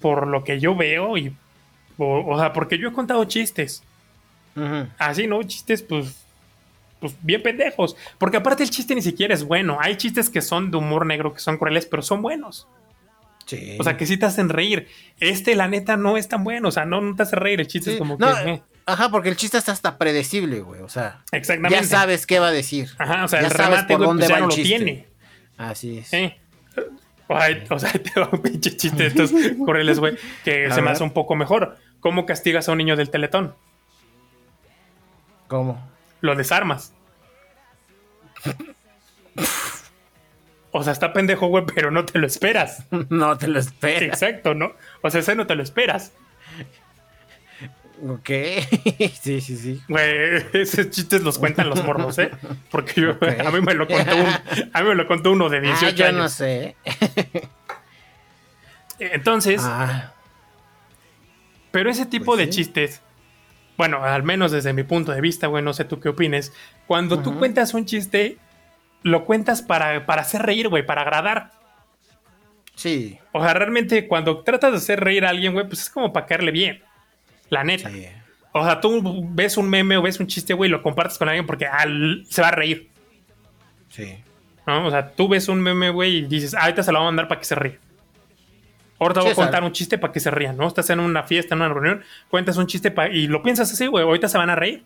[0.01, 1.35] por lo que yo veo y.
[1.97, 3.83] O, sea, porque yo he contado chistes.
[4.97, 5.41] Así, ¿no?
[5.43, 6.21] Chistes, pues.
[6.99, 7.95] Pues bien pendejos.
[8.17, 9.77] Porque aparte el chiste ni siquiera es bueno.
[9.79, 12.67] Hay chistes que son de humor negro, que son crueles, pero son buenos.
[13.45, 13.77] Sí.
[13.79, 14.87] O sea, que sí te hacen reír.
[15.19, 16.69] Este, la neta, no es tan bueno.
[16.69, 17.59] O sea, no, te hace reír.
[17.59, 18.25] El chiste es como que.
[18.25, 18.61] Eh.
[18.87, 20.81] Ajá, porque el chiste está hasta predecible, güey.
[20.81, 21.23] O sea,
[21.69, 22.89] ya sabes qué va a decir.
[22.97, 25.07] Ajá, o sea, ya el remate, por dónde pues, va no lo tiene.
[25.57, 26.07] Así es.
[26.07, 26.33] Sí.
[27.69, 29.31] o sea, tengo un pinche chiste de estos
[29.65, 31.77] correles, güey, que se me hace un poco mejor.
[31.99, 33.55] ¿Cómo castigas a un niño del teletón?
[35.47, 35.89] ¿Cómo?
[36.21, 36.93] Lo desarmas.
[40.77, 42.85] O sea, está pendejo, güey, pero no te lo esperas.
[43.09, 44.01] no te lo esperas.
[44.21, 44.73] Exacto, ¿no?
[45.01, 46.11] O sea, ese no te lo esperas.
[48.03, 48.29] Ok,
[49.21, 49.81] sí, sí, sí.
[49.87, 52.31] Güey, esos chistes los cuentan los morros, ¿eh?
[52.69, 53.11] Porque yo,
[53.45, 54.11] a mí me lo contó
[54.73, 56.75] a mí me lo contó uno de 18 ah, yo no sé.
[58.99, 60.13] Entonces, ah.
[61.71, 63.01] pero ese tipo pues de chistes,
[63.77, 66.53] bueno, al menos desde mi punto de vista, güey, no sé tú qué opines,
[66.87, 68.37] cuando tú cuentas un chiste,
[69.03, 71.51] lo cuentas para, para hacer reír, güey, para agradar.
[72.75, 73.19] Sí.
[73.31, 76.25] O sea, realmente cuando tratas de hacer reír a alguien, güey, pues es como para
[76.25, 76.83] caerle bien.
[77.49, 77.91] La neta.
[78.51, 81.27] O sea, tú ves un meme o ves un chiste, güey, y lo compartes con
[81.27, 81.67] alguien porque
[82.29, 82.89] se va a reír.
[83.89, 84.15] Sí.
[84.65, 87.09] O sea, tú ves un meme, güey, y dices, ah, ahorita se lo voy a
[87.09, 87.79] mandar para que se ríe.
[88.97, 90.67] Ahorita voy a contar un chiste para que se rían, ¿no?
[90.67, 94.03] Estás en una fiesta, en una reunión, cuentas un chiste y lo piensas así, güey,
[94.05, 94.83] ahorita se van a reír.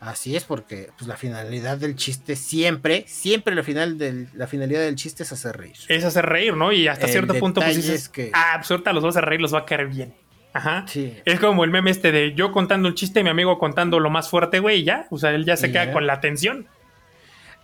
[0.00, 4.80] Así es, porque pues, la finalidad del chiste siempre, siempre la, final del, la finalidad
[4.80, 5.76] del chiste es hacer reír.
[5.88, 6.72] Es hacer reír, ¿no?
[6.72, 8.30] Y hasta cierto punto, pues dices, que...
[8.32, 10.14] ah, pues, los vas a reír, los va a caer bien.
[10.52, 10.86] Ajá.
[11.24, 14.10] Es como el meme este de yo contando un chiste y mi amigo contando lo
[14.10, 15.06] más fuerte, güey, ya.
[15.10, 16.66] O sea, él ya se queda con la atención.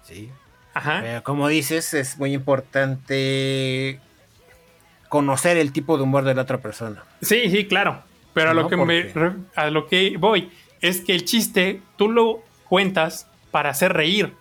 [0.03, 0.31] Sí.
[0.75, 1.01] Ajá.
[1.03, 4.01] Pero como dices, es muy importante
[5.09, 7.05] conocer el tipo de humor de la otra persona.
[7.23, 8.03] Sí, sí, claro.
[8.33, 9.13] Pero a lo que me
[9.55, 14.33] a lo que voy es que el chiste tú lo cuentas para hacer reír,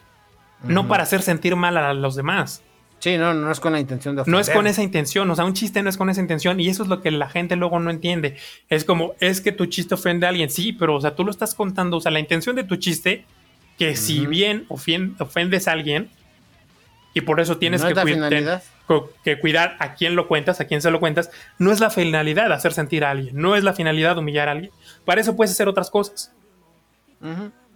[0.63, 2.63] no para hacer sentir mal a los demás.
[3.03, 4.33] Sí, no, no es con la intención de ofender.
[4.33, 6.69] No es con esa intención, o sea, un chiste no es con esa intención y
[6.69, 8.37] eso es lo que la gente luego no entiende.
[8.69, 11.31] Es como, es que tu chiste ofende a alguien, sí, pero, o sea, tú lo
[11.31, 13.25] estás contando, o sea, la intención de tu chiste,
[13.77, 16.11] que si bien ofendes a alguien,
[17.13, 18.61] y por eso tienes que, cuidar,
[19.21, 22.53] que cuidar a quién lo cuentas, a quién se lo cuentas, no es la finalidad
[22.53, 24.71] hacer sentir a alguien, no es la finalidad humillar a alguien.
[25.03, 26.33] Para eso puedes hacer otras cosas.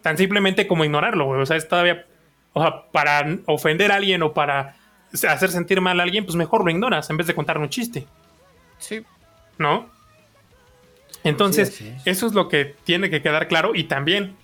[0.02, 1.42] Tan simplemente como ignorarlo, güey.
[1.42, 2.06] O sea, es todavía,
[2.54, 4.77] o sea, para ofender a alguien o para
[5.28, 8.06] hacer sentir mal a alguien, pues mejor lo ignoras en vez de contar un chiste.
[8.80, 9.04] Sí.
[9.58, 9.90] ¿No?
[11.24, 14.36] Entonces, eso es lo que tiene que quedar claro y también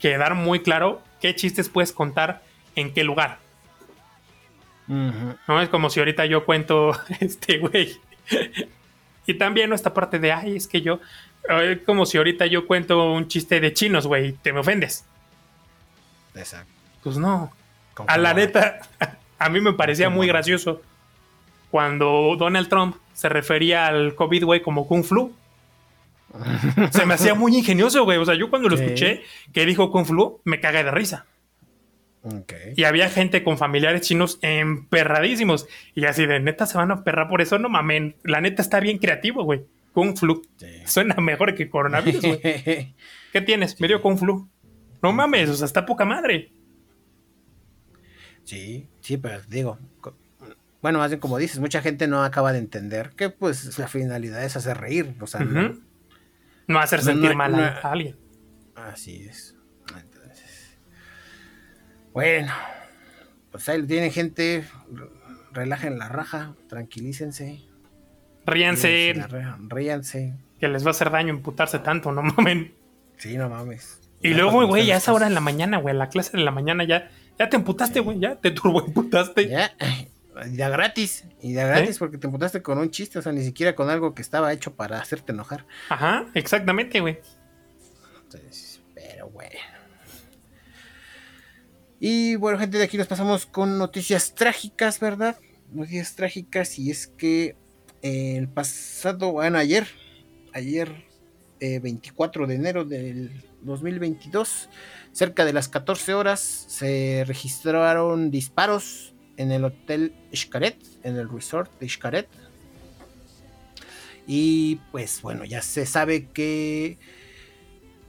[0.00, 2.42] quedar muy claro qué chistes puedes contar
[2.76, 3.38] en qué lugar.
[4.86, 8.00] No es como si ahorita yo cuento, este güey.
[9.24, 11.00] y también esta parte de, ay, es que yo,
[11.48, 15.04] es como si ahorita yo cuento un chiste de chinos, güey, te me ofendes.
[16.34, 16.72] Exacto.
[17.02, 17.52] Pues no.
[18.06, 18.80] A la neta,
[19.40, 20.82] a mí me parecía muy gracioso
[21.70, 25.34] cuando Donald Trump se refería al COVID, güey, como Kung Flu.
[26.92, 28.18] se me hacía muy ingenioso, güey.
[28.18, 29.22] O sea, yo cuando lo escuché
[29.52, 31.26] que dijo Kung Flu, me cagué de risa.
[32.76, 35.66] Y había gente con familiares chinos emperradísimos.
[35.94, 37.58] Y así de neta se van a perrar por eso.
[37.58, 38.16] No mamen.
[38.22, 39.62] La neta está bien creativo, güey.
[39.94, 40.42] Kung Flu.
[40.84, 42.40] Suena mejor que coronavirus, güey.
[43.32, 43.80] ¿Qué tienes?
[43.80, 44.48] Me dio Kung Flu.
[45.02, 46.52] No mames, o sea, está poca madre.
[48.44, 49.78] Sí, sí, pero digo,
[50.82, 54.44] bueno, más bien como dices, mucha gente no acaba de entender que pues la finalidad
[54.44, 55.40] es hacer reír, o sea,
[56.66, 58.16] no, hacer sentir mal a alguien.
[58.74, 59.56] Así es.
[62.12, 62.52] bueno,
[63.50, 64.64] pues ahí tienen gente,
[65.52, 67.62] relajen la raja, tranquilícense.
[68.46, 69.14] Ríanse.
[69.68, 70.34] Ríanse.
[70.58, 72.72] Que les va a hacer daño imputarse tanto, no mames.
[73.16, 74.00] Sí, no mames.
[74.22, 76.84] Y luego, güey, ya es ahora en la mañana, güey, la clase de la mañana
[76.84, 77.10] ya,
[77.40, 79.48] ya te emputaste, güey, ya te turbo imputaste.
[79.48, 79.74] Ya,
[80.52, 83.74] ya gratis, y ya gratis porque te emputaste con un chiste, o sea, ni siquiera
[83.74, 85.64] con algo que estaba hecho para hacerte enojar.
[85.88, 87.18] Ajá, exactamente, güey.
[88.94, 89.58] pero bueno.
[91.98, 95.38] Y bueno, gente, de aquí nos pasamos con noticias trágicas, ¿verdad?
[95.72, 97.56] Noticias trágicas, y es que
[98.02, 99.86] el pasado, bueno, ayer,
[100.52, 101.06] ayer
[101.58, 103.30] 24 eh, de enero del
[103.62, 104.68] 2022,
[105.12, 111.70] cerca de las 14 horas, se registraron disparos en el hotel Xcaret, en el resort
[111.80, 112.28] de Xcaret.
[114.26, 116.98] Y pues bueno, ya se sabe que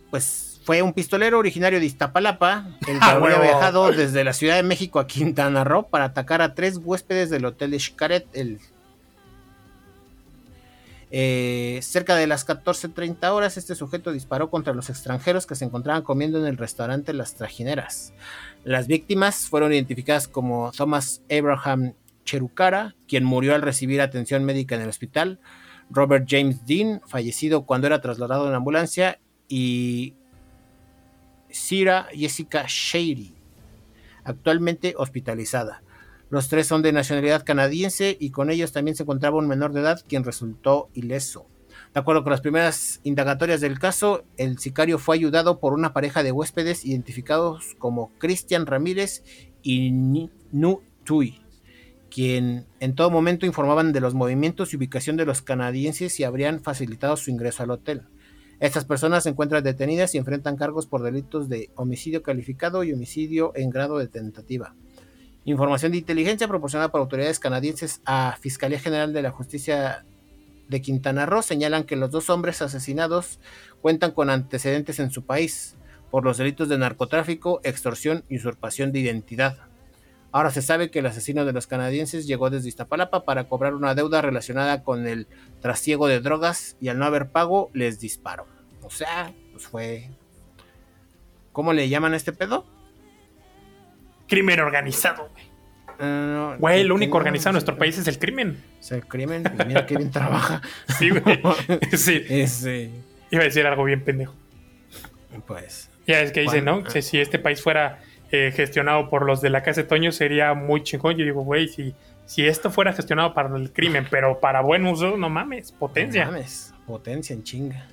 [0.10, 4.64] pues fue un pistolero originario de Iztapalapa, el que había viajado desde la Ciudad de
[4.64, 8.60] México a Quintana Roo para atacar a tres huéspedes del hotel Xcaret el
[11.14, 16.04] eh, cerca de las 14.30 horas, este sujeto disparó contra los extranjeros que se encontraban
[16.04, 18.14] comiendo en el restaurante Las Trajineras.
[18.64, 24.82] Las víctimas fueron identificadas como Thomas Abraham Cherucara, quien murió al recibir atención médica en
[24.82, 25.40] el hospital,
[25.90, 30.16] Robert James Dean, fallecido cuando era trasladado en ambulancia, y
[31.50, 33.36] Sira Jessica Shady,
[34.24, 35.84] actualmente hospitalizada.
[36.32, 39.82] Los tres son de nacionalidad canadiense y con ellos también se encontraba un menor de
[39.82, 41.46] edad quien resultó ileso.
[41.94, 46.24] De acuerdo con las primeras indagatorias del caso, el sicario fue ayudado por una pareja
[46.24, 49.26] de huéspedes identificados como Cristian Ramírez
[49.62, 51.42] y Nu Tui,
[52.10, 56.62] quien en todo momento informaban de los movimientos y ubicación de los canadienses y habrían
[56.62, 58.04] facilitado su ingreso al hotel.
[58.62, 63.52] Estas personas se encuentran detenidas y enfrentan cargos por delitos de homicidio calificado y homicidio
[63.54, 64.76] en grado de tentativa.
[65.44, 70.06] Información de inteligencia proporcionada por autoridades canadienses a Fiscalía General de la Justicia
[70.68, 73.40] de Quintana Roo señalan que los dos hombres asesinados
[73.82, 75.76] cuentan con antecedentes en su país
[76.12, 79.58] por los delitos de narcotráfico, extorsión y usurpación de identidad.
[80.32, 83.96] Ahora se sabe que el asesino de los canadienses llegó desde Iztapalapa para cobrar una
[83.96, 85.28] deuda relacionada con el
[85.60, 88.46] trasiego de drogas y al no haber pago les disparó.
[88.84, 90.10] O sea, pues fue...
[91.52, 92.66] ¿Cómo le llaman a este pedo?
[94.32, 95.44] Crimen organizado, güey.
[96.00, 98.64] Ah, güey, lo único organizado en nuestro país es el crimen.
[98.80, 100.62] Es el crimen, y mira qué bien trabaja.
[100.98, 101.42] Sí, güey.
[101.98, 102.92] Sí.
[103.30, 104.34] Iba a decir algo bien pendejo.
[105.46, 105.90] Pues.
[106.08, 106.82] Ya es que dice, ¿no?
[106.84, 108.00] Que si este país fuera
[108.32, 111.18] eh, gestionado por los de la Casa de Toño sería muy chingón.
[111.18, 111.94] Yo digo, güey, si,
[112.26, 116.26] si esto fuera gestionado para el crimen, pero para buen uso, no mames, potencia.
[116.26, 117.86] No mames, potencia en chinga.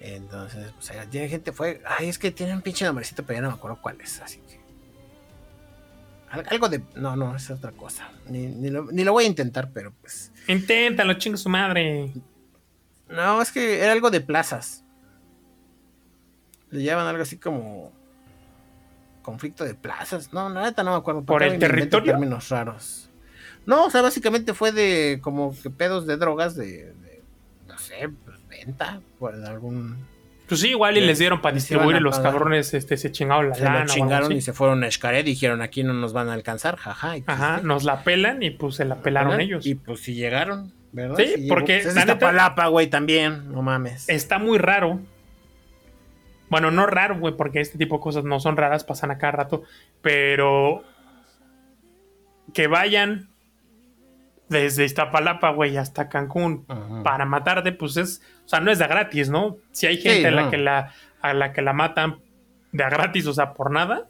[0.00, 1.80] Entonces, pues, tiene gente, fue.
[1.86, 4.40] Ay, es que tiene un pinche nombrecito, pero ya no me acuerdo cuál es, así
[4.40, 4.51] que.
[6.32, 6.82] Algo de.
[6.96, 8.10] No, no, es otra cosa.
[8.28, 10.32] Ni, lo, voy a intentar, pero pues.
[10.48, 12.10] Inténtalo, chingo su madre.
[13.08, 14.82] No, es que era algo de plazas.
[16.70, 17.92] Le llaman algo así como.
[19.20, 20.32] Conflicto de plazas.
[20.32, 21.22] No, neta no me acuerdo.
[21.22, 22.12] ¿Por el territorio?
[22.12, 23.10] Términos raros.
[23.66, 27.22] No, o sea, básicamente fue de como que pedos de drogas de, de
[27.68, 29.96] no sé, pues, venta por algún
[30.46, 33.54] pues sí, igual y les dieron para distribuir y los cabrones este, se chingaron la
[33.54, 33.88] se lana.
[33.88, 36.76] Se chingaron y se fueron a Xcaret y dijeron aquí no nos van a alcanzar,
[36.76, 37.12] jaja.
[37.12, 39.66] Pues Ajá, nos la pelan y pues se la pelaron ellos.
[39.66, 41.16] Y pues sí llegaron, ¿verdad?
[41.16, 41.80] Sí, porque...
[41.82, 44.08] Pues es palapa, güey, también, no mames.
[44.08, 45.00] Está muy raro.
[46.50, 49.32] Bueno, no raro, güey, porque este tipo de cosas no son raras, pasan a cada
[49.32, 49.62] rato.
[50.02, 50.84] Pero
[52.52, 53.31] que vayan
[54.52, 56.64] desde Iztapalapa, güey, hasta Cancún
[57.02, 59.56] para matarte, pues es, o sea, no es de gratis, ¿no?
[59.72, 62.18] Si hay gente a, la que la, a la que la matan
[62.70, 64.06] de a gratis, o sea, por nada,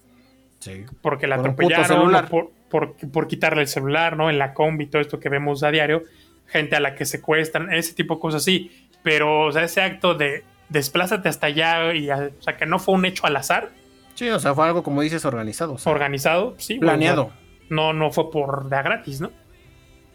[0.59, 0.85] Sí.
[1.01, 4.29] porque la Por un puto atropellaron, o por, por, por quitarle el celular, ¿no?
[4.31, 6.03] En la combi, todo esto que vemos a diario,
[6.47, 8.71] gente a la que secuestran, ese tipo de cosas así.
[9.03, 12.79] Pero, o sea, ese acto de desplázate hasta allá, y, a- o sea, que no
[12.79, 13.71] fue un hecho al azar,
[14.15, 15.73] Sí, o sea, fue algo como dices organizado.
[15.73, 16.79] o sea, organizado, sí.
[16.79, 17.33] planeado.
[17.71, 19.33] no, no fue por de a gratis, ¿no?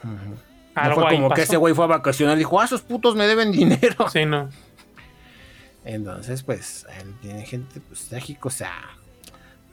[0.03, 0.37] No
[0.75, 3.15] Algo fue ahí como que ese güey fue a vacacionar y dijo, ah, esos putos
[3.15, 4.09] me deben dinero.
[4.09, 4.49] Sí, no.
[5.83, 8.73] Entonces, pues, él tiene gente, pues, trágico, o sea,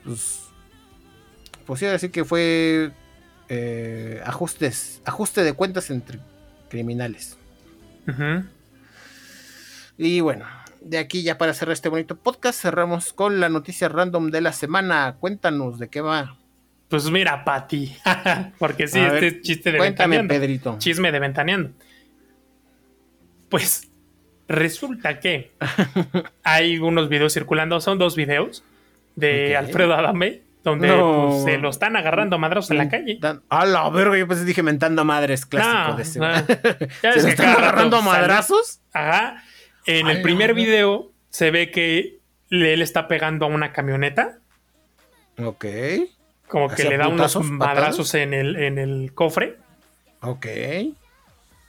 [0.05, 0.45] pues,
[1.67, 2.93] pues sí, decir que fue
[3.49, 6.21] eh, ajustes, ajuste de cuentas entre
[6.69, 7.37] criminales.
[9.97, 10.47] Y bueno,
[10.81, 14.53] de aquí ya para cerrar este bonito podcast, cerramos con la noticia random de la
[14.53, 15.17] semana.
[15.19, 16.37] Cuéntanos de qué va.
[16.95, 17.93] Pues mira, Pati.
[18.61, 20.47] Porque sí, A este ver, es chiste de Cuéntame, ventaneando.
[20.47, 20.79] Pedrito.
[20.79, 21.71] Chisme de ventaneando.
[23.49, 23.91] Pues
[24.47, 25.53] resulta que
[26.45, 28.63] hay unos videos circulando, son dos videos
[29.17, 29.57] de.
[29.57, 31.31] Alfredo Adame, donde No.
[31.31, 33.19] pues, se lo están agarrando a madrazos en la calle.
[33.21, 36.21] Dan- A la verga, yo pensé dije mentando madres, clásico No, de ese.
[36.21, 36.27] no.
[37.13, 38.81] ¿Se lo están agarrando madrazos?
[38.93, 39.43] Ajá.
[39.87, 42.21] En el primer video se ve que
[42.51, 44.39] él está pegando a una camioneta,
[45.43, 45.65] Ok,
[46.55, 49.57] como que ¿Hacia le da unos madrazos en el, en el cofre.
[50.21, 50.47] ok.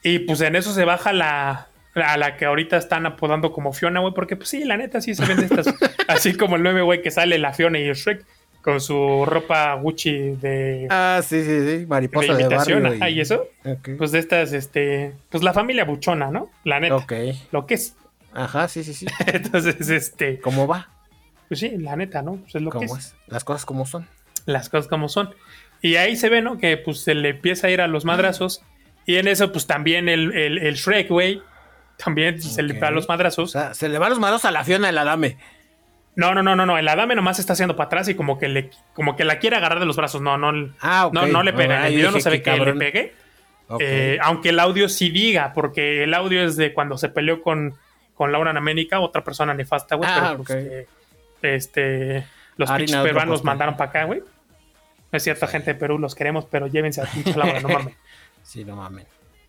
[0.04, 1.68] Y pues en eso se baja la.
[1.96, 5.16] A la que ahorita están apodando como Fiona, güey, porque pues sí, la neta sí
[5.16, 5.74] se ven de estas.
[6.08, 8.24] así como el 9, güey, que sale la Fiona y el Shrek
[8.62, 12.84] con su ropa Gucci de, Ah, sí, sí, sí, de mariposa de, imitación.
[12.84, 12.98] barrio.
[12.98, 13.90] ajá, y eso, Ok.
[13.98, 15.14] pues de estas, este.
[15.32, 16.52] Pues la familia buchona, ¿no?
[16.64, 16.98] La neta.
[16.98, 17.14] ok.
[17.52, 17.96] Lo que es.
[18.34, 19.08] Ajá, sí, sí, sí.
[19.26, 20.40] Entonces, este.
[20.42, 20.90] ¿Cómo va?
[21.48, 22.36] Pues sí, la neta, ¿no?
[22.36, 23.06] Pues es lo que ¿Cómo es.
[23.08, 23.16] es?
[23.28, 24.08] Las cosas como son.
[24.46, 25.34] Las cosas como son.
[25.82, 26.58] Y ahí se ve, ¿no?
[26.58, 28.64] Que pues se le empieza a ir a los madrazos.
[29.06, 31.42] Y en eso, pues también el, el, el Shrek, güey.
[31.98, 33.52] También se le va a los O madrazos.
[33.52, 35.38] sea, se le van los malos a la Fiona del Adame.
[36.16, 36.78] No, no, no, no, no.
[36.78, 39.58] El Adame nomás está haciendo para atrás y como que le, como que la quiere
[39.58, 40.22] agarrar de los brazos.
[40.22, 41.84] No, no, Ah, no, no le pega.
[41.84, 43.14] Ah, el video no se ve que le pegue.
[43.80, 47.74] Eh, aunque el audio sí diga, porque el audio es de cuando se peleó con,
[48.14, 50.10] con Laura en América, otra persona nefasta, güey.
[50.12, 50.88] Ah, pero pues, eh,
[51.42, 52.26] este,
[52.58, 54.22] los peruanos mandaron para acá, güey.
[55.12, 57.96] No es cierto, gente de Perú, los queremos, pero llévense a pinche Laura, no mames.
[58.44, 59.06] Sí, no mames.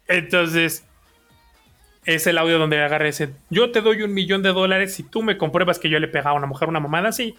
[0.09, 0.85] Entonces,
[2.05, 3.31] es el audio donde agarra ese.
[3.51, 6.31] Yo te doy un millón de dólares si tú me compruebas que yo le pegaba
[6.31, 7.37] a una mujer una mamada así.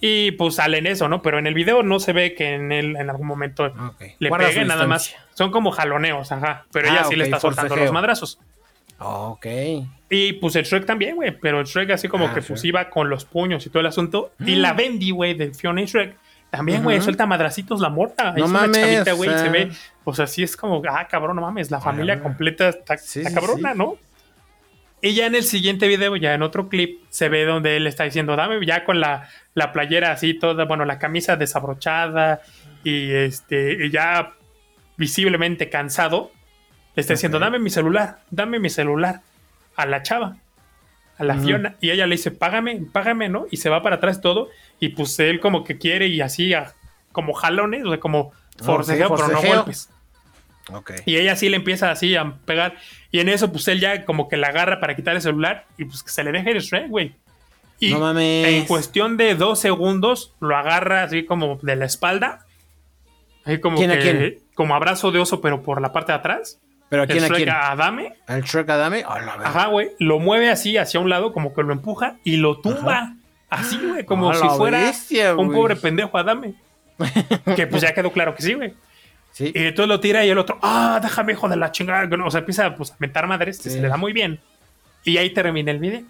[0.00, 1.22] Y pues sale en eso, ¿no?
[1.22, 4.02] Pero en el video no se ve que en él en algún momento Ok.
[4.18, 5.14] le Guarda pegue nada más.
[5.34, 6.66] Son como jaloneos, ajá.
[6.72, 7.84] Pero Ah, ella sí ok, le está soltando forcejeo.
[7.86, 8.38] los madrazos.
[8.98, 9.46] Ok.
[10.10, 11.38] Y pues el Shrek también, güey.
[11.38, 12.48] Pero el Shrek así como Ah, que Shrek.
[12.48, 14.32] pues iba con los puños y todo el asunto.
[14.44, 16.16] Y la Bendy, güey, de Fiona y Shrek.
[16.50, 18.32] También, güey, suelta madracitos la morta.
[18.32, 19.30] No es una mames, chavita, güey.
[19.30, 19.50] o Se sea.
[19.50, 19.70] ve,
[20.04, 21.70] pues así es como, ah, cabrón, no mames.
[21.70, 23.78] La familia completa está, Sí, está sí, cabrona, sí.
[23.78, 23.96] ¿no?
[25.02, 28.04] Y ya en el siguiente video, ya en otro clip, se ve donde él está
[28.04, 32.40] diciendo, dame ya con la, la playera así toda, bueno, la camisa desabrochada
[32.82, 34.32] y este, y ya
[34.96, 36.30] visiblemente cansado,
[36.94, 39.20] le está diciendo, dame mi celular, dame mi celular
[39.76, 40.38] a la chava,
[41.18, 41.36] a la.
[41.36, 41.76] Fiona.
[41.80, 43.46] Y ella le dice, págame, págame, ¿no?
[43.50, 44.48] Y se va para atrás todo
[44.80, 46.74] y pues él como que quiere y así, a-
[47.12, 49.56] como jalones, o sea, como sí, forcejeo, pero no forcejeo.
[49.56, 49.90] golpes.
[50.72, 50.92] Ok.
[51.06, 52.74] Y ella sí le empieza así a pegar.
[53.12, 55.84] Y en eso, pues él ya como que la agarra para quitar el celular y
[55.84, 57.14] pues que se le deje el Shrek, güey.
[57.78, 58.48] Y No mames.
[58.48, 62.46] en cuestión de dos segundos lo agarra así como de la espalda.
[63.44, 64.38] Ahí como ¿Quién a que, quién?
[64.54, 66.58] como abrazo de oso, pero por la parte de atrás.
[66.88, 67.50] ¿Pero a El quién a Shrek quién?
[67.50, 68.14] a Adame.
[68.26, 69.04] ¿Al Shrek Adame?
[69.06, 69.40] A verga.
[69.48, 69.90] Ajá, güey.
[69.98, 73.15] Lo mueve así hacia un lado, como que lo empuja y lo tumba.
[73.48, 76.54] Así, güey, como si fuera bestia, un pobre pendejo Adame.
[77.56, 78.74] que pues ya quedó claro que sí, güey.
[79.32, 79.52] Sí.
[79.54, 82.08] Y entonces lo tira y el otro, ah, déjame hijo de la chingada.
[82.24, 83.70] O sea, empieza pues, a mentar madres, Sí.
[83.70, 84.40] se le da muy bien.
[85.04, 86.02] Y ahí termina el video.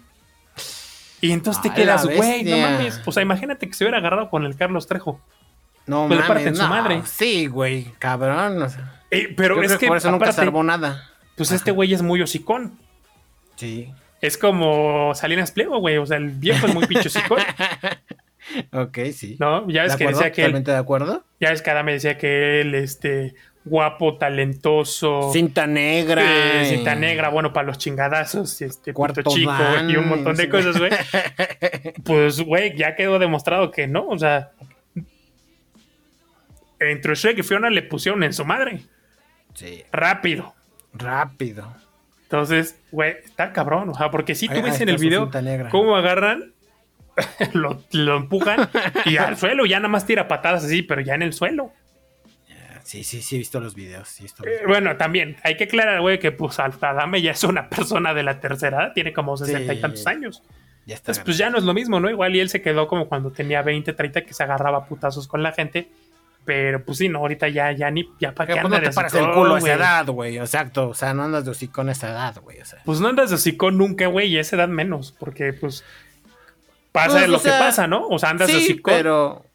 [1.19, 3.01] Y entonces te quedas, güey, no mames.
[3.05, 5.19] O sea, imagínate que se hubiera agarrado con el Carlos Trejo.
[5.85, 6.27] No Pues mames.
[6.27, 6.69] parten su no.
[6.69, 7.01] madre.
[7.05, 7.91] Sí, güey.
[7.99, 8.61] Cabrón.
[8.61, 11.09] o sea, Eh, pero es que, por eso nunca salvó nada.
[11.35, 12.77] pues este güey es muy hocicón.
[13.55, 13.91] Sí.
[14.21, 15.97] Es como Salinas Pliego, güey.
[15.97, 17.39] O sea, el viejo es muy pinche hocicón,
[18.73, 19.37] ok, sí.
[19.39, 19.69] ¿no?
[19.69, 20.19] Ya ¿De ves que acuerdo?
[20.19, 21.25] decía que él, Totalmente de acuerdo.
[21.39, 25.31] ya ves que Adame decía que él, este, guapo, talentoso.
[25.33, 26.61] Cinta negra.
[26.61, 29.51] eh, cinta negra, bueno, para los chingadazos, este, Cuarto chico
[29.87, 30.49] y un montón de sí.
[30.49, 30.91] cosas, güey.
[32.03, 34.51] Pues, güey, ya quedó demostrado que no, o sea.
[36.79, 38.81] Entre Shrek y Fiona le pusieron en su madre.
[39.55, 39.83] Sí.
[39.91, 40.53] Rápido.
[40.93, 41.73] Rápido.
[42.27, 43.89] Entonces, güey, está cabrón.
[43.89, 45.29] O sea, porque si tú ves en el video
[45.71, 46.51] cómo agarran,
[47.53, 48.69] lo, lo empujan
[49.05, 51.71] y al suelo ya nada más tira patadas así, pero ya en el suelo.
[52.83, 54.07] Sí, sí, sí, he visto los videos.
[54.07, 54.67] Sí, he visto los Eh, videos.
[54.69, 58.39] bueno, también hay que aclarar, güey, que pues Adame ya es una persona de la
[58.39, 60.41] tercera edad, tiene como sesenta y tantos años.
[60.85, 61.11] Ya está.
[61.11, 62.09] Entonces, pues ya no es lo mismo, ¿no?
[62.09, 65.43] Igual y él se quedó como cuando tenía 20, 30 que se agarraba putazos con
[65.43, 65.89] la gente.
[66.47, 68.87] Pero pues sí, no, ahorita ya, ya ni, ya para qué pues no anda te
[68.87, 70.37] de paras el culo a esa edad, güey.
[70.37, 70.87] Exacto.
[70.87, 72.61] O sea, no andas de hocicón a esa edad, güey.
[72.61, 72.79] O sea.
[72.85, 75.83] Pues no andas de hocicón nunca, güey, y a esa edad menos, porque pues
[76.93, 78.07] pasa Pues, lo o sea, que pasa, ¿no?
[78.07, 79.45] O sea, andas de hocicón, pero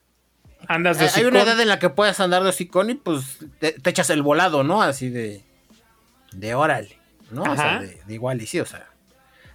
[0.68, 1.30] andas de hay hocicón.
[1.30, 4.20] una edad en la que puedes andar de hocicón y pues te, te echas el
[4.20, 4.82] volado, ¿no?
[4.82, 5.42] Así de.
[6.32, 6.98] De órale,
[7.30, 7.44] ¿no?
[7.44, 7.80] O sea, Ajá.
[7.80, 8.86] de, de igual y sí, o sea.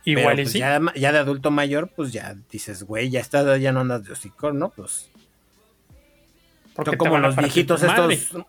[0.05, 0.57] Igual pero, y pues, sí.
[0.59, 4.13] Ya, ya de adulto mayor, pues ya dices, güey, ya estás, ya no andas de
[4.13, 4.69] hocicón, ¿no?
[4.69, 5.11] Pues.
[6.77, 8.13] Porque Son como los viejitos madre.
[8.13, 8.45] estos.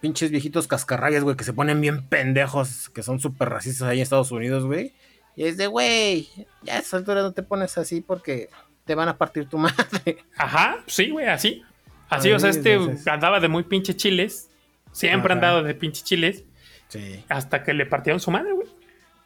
[0.00, 4.02] Pinches viejitos cascarrabias, güey, que se ponen bien pendejos, que son súper racistas ahí en
[4.02, 4.92] Estados Unidos, güey.
[5.36, 6.28] Y es de, güey,
[6.62, 8.48] ya a esa altura no te pones así porque
[8.84, 10.18] te van a partir tu madre.
[10.36, 11.62] Ajá, sí, güey, así.
[12.08, 12.78] Así, Ay, o sea, este
[13.10, 14.50] andaba de muy pinche chiles.
[14.92, 15.34] Siempre Ajá.
[15.34, 16.44] andado de pinche chiles.
[16.88, 17.24] Sí.
[17.28, 18.68] Hasta que le partieron su madre, güey.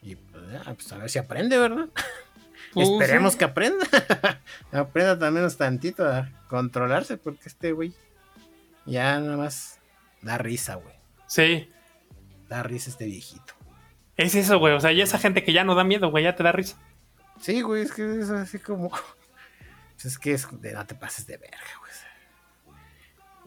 [0.03, 1.89] Y pues, ya, pues a ver si aprende, ¿verdad?
[2.75, 3.39] Pues, Esperemos sí.
[3.39, 3.87] que aprenda.
[4.73, 7.95] aprenda también un tantito a controlarse, porque este güey
[8.89, 9.79] ya nada más
[10.23, 10.95] da risa, güey.
[11.27, 11.71] Sí,
[12.49, 13.53] Da risa este viejito.
[14.17, 14.75] es eso, güey.
[14.75, 16.79] O sea, ya esa gente que ya no da miedo, güey, ya te da risa.
[17.41, 18.91] Sí, güey, es que es así como.
[19.95, 21.89] pues es que es de no te pases de verga, güey.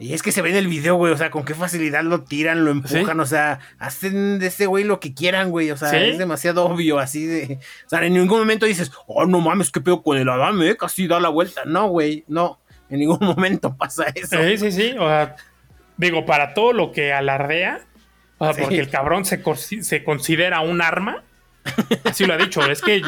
[0.01, 2.23] Y es que se ve en el video, güey, o sea, con qué facilidad lo
[2.23, 5.91] tiran, lo empujan, o sea, hacen de ese güey lo que quieran, güey, o sea,
[5.91, 5.97] ¿Sí?
[5.97, 7.59] es demasiado obvio, así de...
[7.85, 10.75] O sea, en ningún momento dices, oh, no mames, qué pedo con el Adame, eh,
[10.75, 11.65] casi da la vuelta.
[11.65, 12.59] No, güey, no,
[12.91, 14.37] en ningún momento pasa eso.
[14.43, 14.95] Sí, sí, sí.
[14.99, 15.35] O sea,
[15.97, 17.81] digo, para todo lo que alardea,
[18.37, 18.61] o sea, Sí.
[18.61, 19.41] porque el cabrón se,
[19.83, 21.23] se considera un arma.
[22.05, 22.63] Así lo ha dicho.
[22.69, 23.01] Es que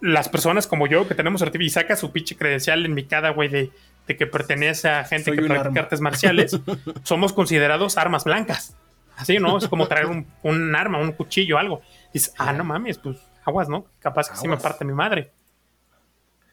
[0.00, 3.48] las personas como yo que tenemos y saca su pinche credencial en mi cada, güey,
[3.48, 3.70] de,
[4.08, 5.80] de que pertenece a gente Soy que practica arma.
[5.82, 6.58] artes marciales,
[7.04, 8.76] somos considerados armas blancas.
[9.16, 9.58] Así, ¿no?
[9.58, 11.82] Es como traer un, un arma, un cuchillo, algo.
[12.12, 13.86] Dices, ah, no mames, pues aguas, ¿no?
[14.00, 14.62] Capaz que sí me Aguas.
[14.64, 15.30] parte mi madre.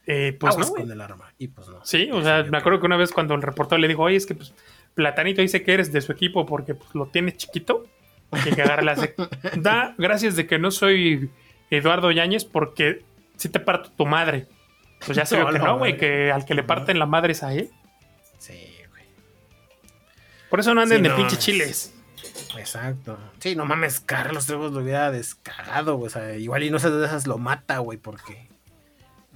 [0.10, 0.84] Eh, pues Aguas no, güey.
[0.84, 1.34] con el arma.
[1.38, 1.84] Y pues no.
[1.86, 4.26] Sí, o sea, me acuerdo que una vez cuando el reportero le dijo, oye, es
[4.26, 4.54] que pues
[4.96, 7.86] Platanito dice que eres de su equipo porque pues, lo tienes chiquito.
[8.32, 11.30] Y que agarra la sec- Da gracias de que no soy
[11.70, 13.04] Eduardo Yáñez porque
[13.36, 14.48] si te parto tu madre.
[15.06, 17.44] Pues ya se No, que no, güey, que al que le parten la madre es
[17.44, 17.70] a él.
[18.38, 18.54] Sí,
[18.90, 19.04] güey.
[20.50, 21.94] Por eso no anden Sí, de no, pinche es- chiles.
[22.58, 23.18] Exacto.
[23.40, 26.08] Sí, no mames, Carlos Trejo lo hubiera descagado, güey.
[26.08, 28.48] O sea, igual y no se de esas lo mata, güey, porque.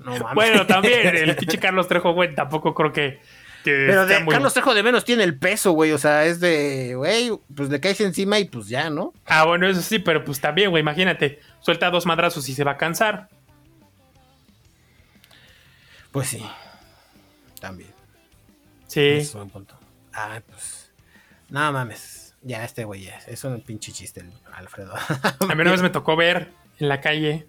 [0.04, 0.34] No mames.
[0.36, 3.20] Bueno, también el pinche Carlos Trejo, güey, tampoco creo que.
[3.64, 5.92] que Pero esté de muy- Carlos Trejo de menos tiene el peso, güey.
[5.92, 9.14] O sea, es de, güey, pues le caes encima y pues ya, ¿no?
[9.26, 11.40] Ah, bueno, eso sí, pero pues también, güey, imagínate.
[11.60, 13.30] Suelta dos madrazos y se va a cansar.
[16.12, 16.46] Pues sí.
[17.60, 17.92] También.
[18.88, 19.02] Sí.
[19.08, 19.78] Es un punto.
[20.14, 20.92] Ah, pues.
[21.50, 22.36] No mames.
[22.42, 23.18] Ya, este güey ya.
[23.28, 24.94] Es un pinche chiste, el Alfredo.
[24.96, 26.50] A mí una vez me tocó ver
[26.80, 27.46] en la calle.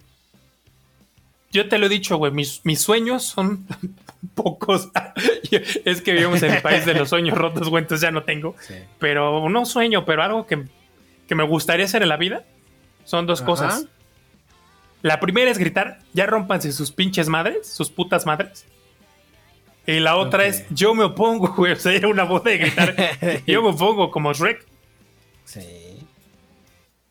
[1.53, 3.65] Yo te lo he dicho, güey, mis, mis sueños son
[4.35, 4.89] pocos.
[5.85, 8.55] es que vivimos en el país de los sueños rotos, güey, entonces ya no tengo.
[8.59, 8.73] Sí.
[8.99, 10.65] Pero no sueño, pero algo que,
[11.27, 12.43] que me gustaría hacer en la vida
[13.05, 13.45] son dos Ajá.
[13.45, 13.85] cosas.
[15.03, 18.65] La primera es gritar, ya rompanse sus pinches madres, sus putas madres.
[19.85, 21.73] Y la otra es, yo me opongo, güey.
[21.73, 22.95] O sea, era una voz de gritar,
[23.45, 24.65] yo me opongo como Shrek.
[25.45, 26.07] Sí.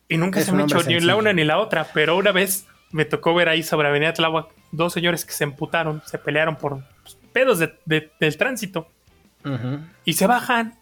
[0.09, 2.31] Y nunca Es se me ha hecho ni la una ni la otra, pero una
[2.31, 6.55] vez me tocó ver ahí sobre Avenida Tláhuac dos señores que se emputaron, se pelearon
[6.55, 8.87] por pues, pedos de- de- del tránsito
[10.05, 10.75] y se bajan,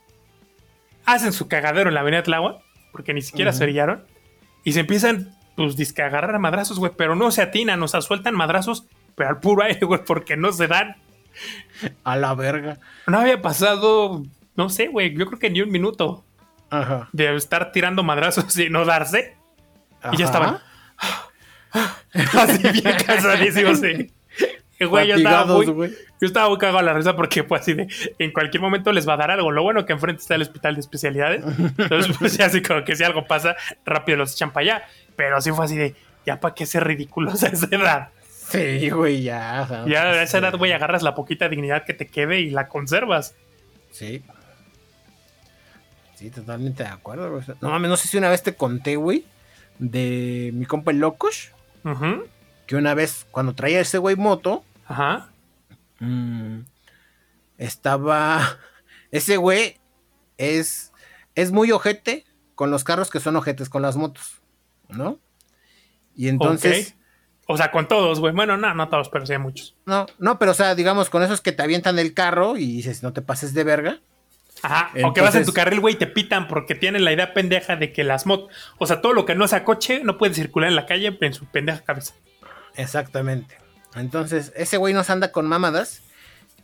[1.06, 2.58] hacen su cagadero en la Avenida Tláhuac,
[2.92, 4.04] porque ni siquiera se orillaron,
[4.64, 7.88] y se empiezan, pues, disque a agarrar a madrazos, güey, pero no se atinan, o
[7.88, 8.86] sea, sueltan madrazos,
[9.16, 10.96] pero al puro aire, güey, porque no se dan.
[12.04, 12.78] A la verga.
[13.08, 14.24] No había pasado,
[14.56, 16.24] no sé, güey, yo creo que ni un minuto
[16.70, 17.10] Ajá.
[17.14, 19.36] de estar tirando madrazos y no darse.
[20.12, 20.60] Y ya estaban.
[22.14, 24.12] Así bien cansadísimos, sí.
[24.84, 25.92] Güey, yo estaba, muy, güey.
[26.20, 29.08] yo estaba muy cagado a la risa porque pues así de en cualquier momento les
[29.08, 29.52] va a dar algo.
[29.52, 31.44] Lo bueno que enfrente está el hospital de especialidades.
[31.78, 33.56] Entonces, pues ya así como que si algo pasa,
[33.86, 34.88] rápido los echan para allá.
[35.16, 35.96] Pero así fue así de,
[36.26, 38.10] ya para qué ser ridículos a esa edad.
[38.50, 39.86] Sí, güey, ya.
[39.88, 42.68] Ya a esa Este, edad, güey, agarras la poquita dignidad que te quede y la
[42.68, 43.36] conservas.
[43.92, 44.24] Sí.
[46.16, 47.44] Sí, totalmente de acuerdo, güey.
[47.62, 49.26] No mames, no sé si una vez te conté, güey,
[49.80, 51.04] de mi compa el
[52.68, 55.30] Que una vez cuando traía ese güey moto, Ajá.
[56.00, 56.60] mm,
[57.58, 58.58] estaba...
[59.12, 59.78] Ese güey
[60.38, 60.94] es,
[61.36, 62.26] es muy ojete
[62.56, 64.42] con los carros que son ojetes con las motos,
[64.88, 65.20] ¿no?
[66.16, 66.96] Y entonces...
[67.48, 68.34] O sea, con todos, güey.
[68.34, 69.76] Bueno, no, no todos, pero sí hay muchos.
[69.86, 73.04] No, no, pero o sea, digamos, con esos que te avientan el carro y dices,
[73.04, 74.00] no te pases de verga.
[74.64, 77.12] Ajá, o que vas en tu Entonces- carril, güey, y te pitan porque tienen la
[77.12, 80.18] idea pendeja de que las motos, o sea, todo lo que no sea coche no
[80.18, 82.14] puede circular en la calle en su pendeja cabeza.
[82.76, 83.58] Exactamente.
[83.96, 86.04] Entonces, ese güey nos anda con mamadas.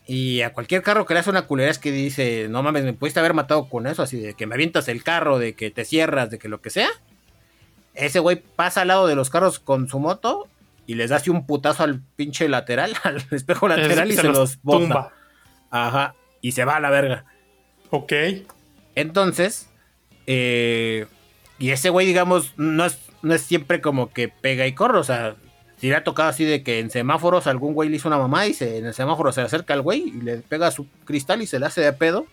[0.10, 2.94] Y a cualquier carro que le hace una culera es que dice, no mames, me
[2.94, 5.84] pudiste haber matado con eso, así de que me avientas el carro, de que te
[5.84, 6.88] cierras, de que lo que sea.
[7.94, 10.48] Ese güey pasa al lado de los carros con su moto
[10.86, 14.60] y les da así un putazo al pinche lateral, al espejo lateral y se, los.
[15.72, 17.26] Ajá, y se va a la verga.
[17.90, 18.14] Ok.
[18.96, 19.70] Entonces,
[20.26, 21.06] eh,
[21.60, 25.04] y ese güey, digamos, no es, no es siempre como que pega y corre, o
[25.04, 25.36] sea,
[25.78, 28.48] si le ha tocado así de que en semáforos algún güey le hizo una mamá
[28.48, 31.42] y se, en el semáforo se le acerca al güey y le pega su cristal
[31.42, 32.26] y se le hace de pedo.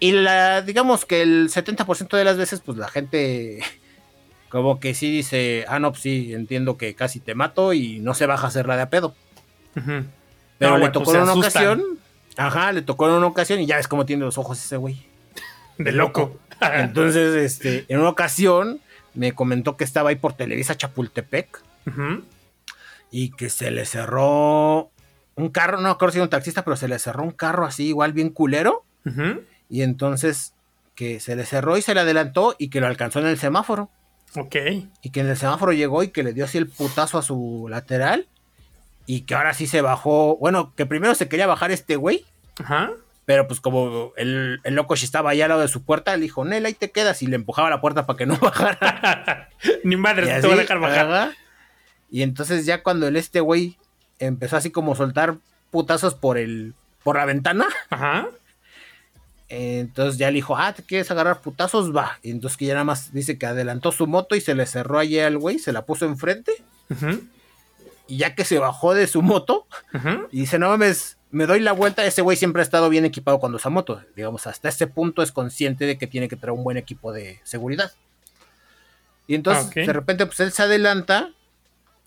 [0.00, 3.60] Y la, digamos que el 70% de las veces, pues la gente
[4.48, 8.14] como que sí dice, ah, no, pues sí, entiendo que casi te mato y no
[8.14, 9.14] se baja a hacerla de a pedo.
[10.58, 11.98] Pero le tocó pues en una ocasión,
[12.36, 15.06] ajá, le tocó en una ocasión y ya ves cómo tiene los ojos ese güey.
[15.78, 16.38] De loco.
[16.60, 18.80] Entonces, este, en una ocasión
[19.14, 21.62] me comentó que estaba ahí por Televisa Chapultepec
[23.10, 24.90] y que se le cerró
[25.36, 27.88] un carro, no creo si era un taxista, pero se le cerró un carro así,
[27.88, 28.84] igual bien culero.
[29.68, 30.54] Y entonces
[30.94, 33.90] que se le cerró y se le adelantó y que lo alcanzó en el semáforo.
[34.36, 34.56] Ok.
[35.02, 37.66] Y que en el semáforo llegó y que le dio así el putazo a su
[37.68, 38.26] lateral.
[39.06, 40.36] Y que ahora sí se bajó.
[40.36, 42.24] Bueno, que primero se quería bajar este güey.
[42.58, 42.92] Ajá.
[43.26, 46.22] Pero pues como el, el loco si estaba ahí al lado de su puerta, le
[46.22, 47.22] dijo, Nel, ahí te quedas.
[47.22, 49.48] Y le empujaba la puerta para que no bajara.
[49.84, 51.32] Ni madre, te voy a dejar bajar.
[52.10, 53.76] Y entonces ya cuando el este güey
[54.18, 55.36] empezó así como a soltar
[55.70, 57.66] putazos por el por la ventana.
[57.90, 58.28] Ajá.
[59.48, 61.94] Entonces ya le dijo, ah, ¿te quieres agarrar putazos?
[61.94, 62.18] Va.
[62.22, 64.98] Y entonces que ya nada más dice que adelantó su moto y se le cerró
[64.98, 66.52] allí al güey, se la puso enfrente.
[68.06, 69.66] Y ya que se bajó de su moto,
[70.30, 72.04] y dice, no mames, me doy la vuelta.
[72.04, 74.02] Ese güey siempre ha estado bien equipado cuando usa moto.
[74.14, 77.40] Digamos, hasta ese punto es consciente de que tiene que traer un buen equipo de
[77.44, 77.92] seguridad.
[79.26, 81.30] Y entonces, de repente, pues él se adelanta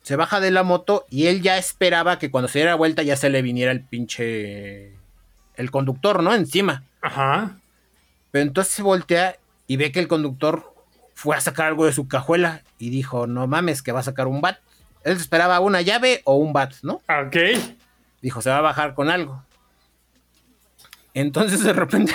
[0.08, 3.18] se baja de la moto y él ya esperaba que cuando se diera vuelta ya
[3.18, 4.94] se le viniera el pinche.
[5.58, 6.34] el conductor, ¿no?
[6.34, 6.86] Encima.
[7.02, 7.58] Ajá.
[8.32, 9.36] Pero entonces se voltea
[9.68, 10.74] y ve que el conductor
[11.14, 14.28] fue a sacar algo de su cajuela y dijo: No mames, que va a sacar
[14.28, 14.60] un bat.
[15.08, 17.02] Él esperaba una llave o un bat, ¿no?
[17.08, 17.38] Ok.
[18.22, 19.44] Dijo: Se va a bajar con algo.
[21.14, 22.14] Entonces de repente.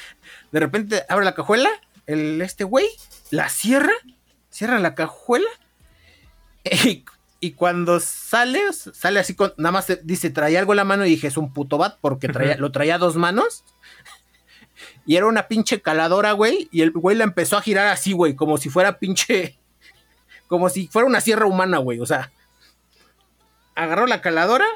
[0.52, 1.70] de repente abre la cajuela.
[2.06, 2.86] El, este güey
[3.30, 3.92] la cierra.
[4.50, 5.48] Cierra la cajuela.
[6.84, 7.04] Y
[7.38, 9.52] y cuando sale, sale así con.
[9.56, 12.28] Nada más dice, traía algo en la mano y dije, es un puto bat, porque
[12.28, 13.64] traía, lo traía a dos manos.
[15.06, 16.68] Y era una pinche caladora, güey.
[16.72, 19.56] Y el güey la empezó a girar así, güey, como si fuera pinche.
[20.48, 22.00] Como si fuera una sierra humana, güey.
[22.00, 22.30] O sea.
[23.74, 24.66] Agarró la caladora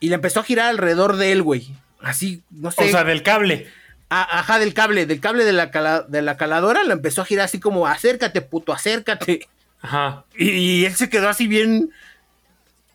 [0.00, 1.74] y la empezó a girar alrededor de él, güey.
[2.00, 2.84] Así, no sé.
[2.84, 3.70] O sea, del cable.
[4.08, 7.60] ajá, del cable, del cable de la, de la caladora, la empezó a girar así
[7.60, 9.48] como, acércate, puto, acércate.
[9.80, 10.24] Ajá.
[10.36, 11.90] Y, él se quedó así bien.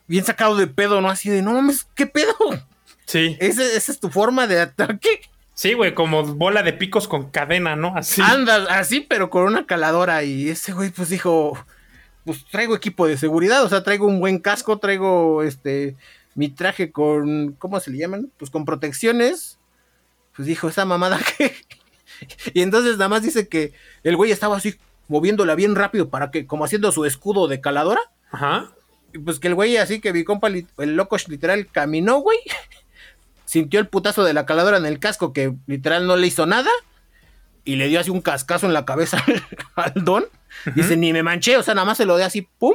[0.06, 1.08] Bien sacado de pedo, ¿no?
[1.08, 2.34] Así de, no mames, ¿qué pedo?
[3.06, 3.36] Sí.
[3.38, 5.20] ¿Esa, es tu forma de ataque?
[5.60, 7.92] Sí, güey, como bola de picos con cadena, ¿no?
[7.94, 8.22] Así.
[8.22, 10.24] Anda, así, pero con una caladora.
[10.24, 11.52] Y ese güey, pues dijo:
[12.24, 15.96] Pues traigo equipo de seguridad, o sea, traigo un buen casco, traigo este.
[16.34, 17.52] Mi traje con.
[17.58, 18.32] ¿Cómo se le llaman?
[18.38, 19.58] Pues con protecciones.
[20.34, 21.54] Pues dijo, esa mamada que.
[22.54, 24.76] y entonces nada más dice que el güey estaba así
[25.08, 28.00] moviéndola bien rápido para que, como haciendo su escudo de caladora.
[28.30, 28.72] Ajá.
[29.12, 32.38] Y pues que el güey así que mi compa, el loco literal, caminó, güey.
[33.50, 36.70] Sintió el putazo de la caladora en el casco que literal no le hizo nada.
[37.64, 39.20] Y le dio así un cascazo en la cabeza
[39.74, 40.24] al, don.
[40.76, 42.74] Dice, ni me manché, o sea, nada más se lo dio así, pum.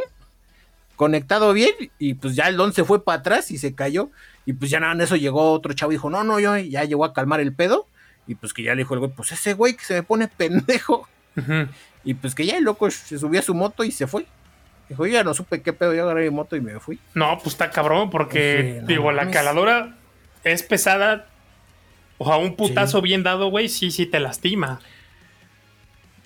[0.97, 1.71] Conectado bien.
[1.97, 4.09] Y pues ya el don se fue para atrás y se cayó.
[4.45, 6.83] Y pues ya nada en eso llegó otro chavo y dijo, no, no, yo ya
[6.83, 7.87] llegó a calmar el pedo.
[8.27, 10.27] Y pues que ya le dijo el güey, pues ese güey que se me pone
[10.27, 11.07] pendejo.
[12.03, 14.25] Y pues que ya el loco se subió a su moto y se fue.
[14.89, 16.99] Dijo, ya no supe qué pedo, yo agarré mi moto y me fui.
[17.13, 19.95] No, pues está cabrón, porque, digo, la caladora
[20.45, 21.27] es pesada.
[22.17, 24.79] O a un putazo bien dado, güey, sí, sí te lastima.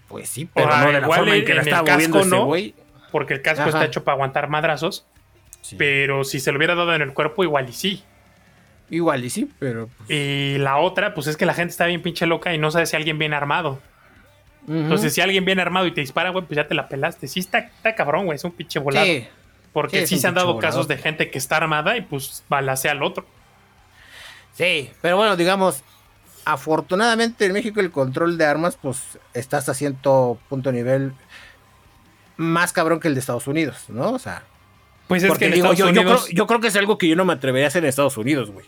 [0.07, 2.75] Pues sí, pero no de la forma en que la estaba no, güey.
[3.11, 5.05] Porque el casco está hecho para aguantar madrazos.
[5.77, 8.03] Pero si se lo hubiera dado en el cuerpo, igual y sí.
[8.89, 9.87] Igual y sí, pero.
[9.97, 12.71] Pues y la otra, pues es que la gente está bien pinche loca y no
[12.71, 13.79] sabe si alguien viene armado.
[14.67, 17.27] Entonces, si alguien viene armado y te dispara, güey, pues ya te la pelaste.
[17.27, 19.07] Sí, está, está cabrón, güey, es un pinche volado.
[19.73, 23.01] Porque sí, se han dado casos de gente que está armada y pues balacea al
[23.01, 23.25] otro.
[24.59, 25.83] Sí, pero bueno, digamos,
[26.43, 31.13] afortunadamente en México el control de armas, pues estás a cierto punto nivel
[32.35, 34.11] más cabrón que el de Estados Unidos, ¿no?
[34.11, 34.43] O sea.
[35.07, 37.67] Pues es que yo, creo, yo creo que es algo que yo no me atrevería
[37.67, 38.65] a hacer en Estados Unidos, güey.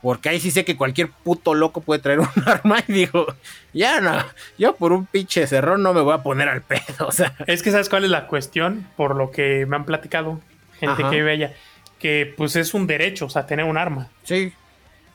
[0.00, 3.26] Porque ahí sí sé que cualquier puto loco puede traer un arma y digo,
[3.72, 4.24] ya no,
[4.58, 7.08] yo por un pinche cerrón no me voy a poner al pedo.
[7.08, 7.34] O sea.
[7.48, 10.40] Es que sabes cuál es la cuestión, por lo que me han platicado
[10.78, 11.52] gente que vive allá.
[11.98, 14.08] que pues es un derecho, o sea, tener un arma.
[14.22, 14.52] Sí.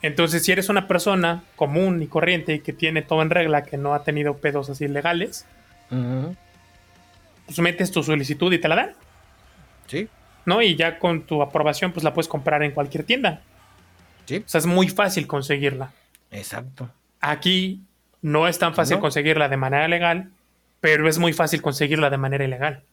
[0.01, 3.77] Entonces, si eres una persona común y corriente y que tiene todo en regla, que
[3.77, 5.45] no ha tenido pedos así legales,
[7.45, 8.91] pues metes tu solicitud y te la dan,
[9.87, 10.07] Sí.
[10.45, 10.61] ¿no?
[10.61, 13.41] Y ya con tu aprobación, pues la puedes comprar en cualquier tienda.
[14.25, 14.37] Sí.
[14.37, 15.91] O sea, es muy fácil conseguirla.
[16.31, 16.89] Exacto.
[17.19, 17.81] Aquí
[18.21, 19.01] no es tan fácil No.
[19.01, 20.31] conseguirla de manera legal,
[20.79, 22.83] pero es muy fácil conseguirla de manera ilegal.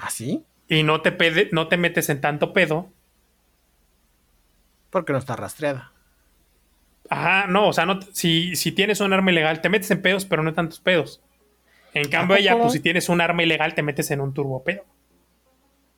[0.00, 0.44] ¿Así?
[0.68, 2.88] Y no te, pede- no te metes en tanto pedo.
[4.90, 5.92] Porque no está rastreada.
[7.10, 10.26] Ajá, no, o sea, no, si, si tienes un arma ilegal, te metes en pedos,
[10.26, 11.20] pero no en tantos pedos.
[11.94, 14.84] En cambio, ella, pues si tienes un arma ilegal, te metes en un turbo pedo.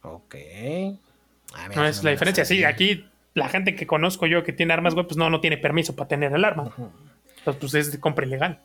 [0.03, 0.35] Ok.
[1.55, 2.45] Ah, mira, No es la diferencia.
[2.45, 5.57] Sí, aquí la gente que conozco yo que tiene armas, güey, pues no, no tiene
[5.57, 6.73] permiso para tener el arma.
[7.39, 8.61] Entonces, pues es de compra ilegal.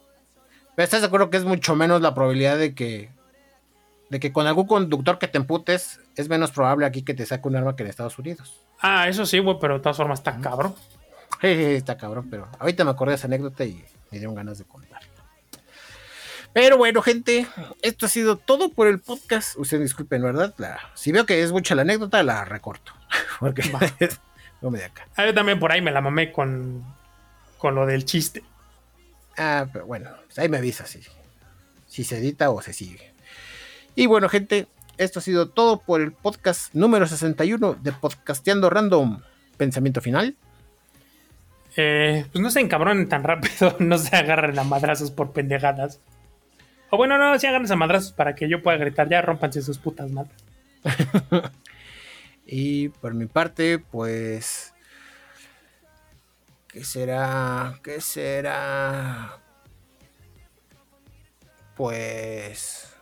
[0.76, 3.10] Pero ¿Estás de acuerdo que es mucho menos la probabilidad de que
[4.10, 7.48] de que con algún conductor que te emputes es menos probable aquí que te saque
[7.48, 8.65] un arma que en Estados Unidos?
[8.80, 10.76] Ah, eso sí, güey, pero de todas formas está cabrón.
[11.42, 13.74] Jeje, Está cabrón, pero ahorita me acordé de esa anécdota y
[14.12, 15.02] me dieron ganas de contar.
[16.54, 17.48] Pero bueno, gente,
[17.82, 19.58] esto ha sido todo por el podcast.
[19.58, 20.54] Ustedes disculpen, ¿verdad?
[20.58, 22.94] La- si veo que es mucha la anécdota, la recorto.
[23.40, 23.64] Porque
[24.62, 25.08] no me de acá.
[25.18, 26.84] Ah, yo también por ahí me la mamé con,
[27.58, 28.42] con lo del chiste.
[29.38, 31.02] Ah, pero bueno, pues ahí me avisa si,
[31.88, 33.14] si se edita o se sigue.
[33.96, 39.22] Y bueno, gente, esto ha sido todo por el podcast número 61 de Podcasteando Random.
[39.58, 40.36] Pensamiento final.
[41.78, 46.00] Eh, pues no se encabronen tan rápido, no se agarren a madrazos por pendejadas.
[46.90, 49.78] O bueno, no, se agarren a madrazos para que yo pueda gritar, ya rompanse sus
[49.78, 50.36] putas madres.
[52.46, 54.74] Y por mi parte, pues.
[56.68, 57.80] ¿Qué será?
[57.84, 59.40] ¿Qué será?
[61.76, 62.95] Pues.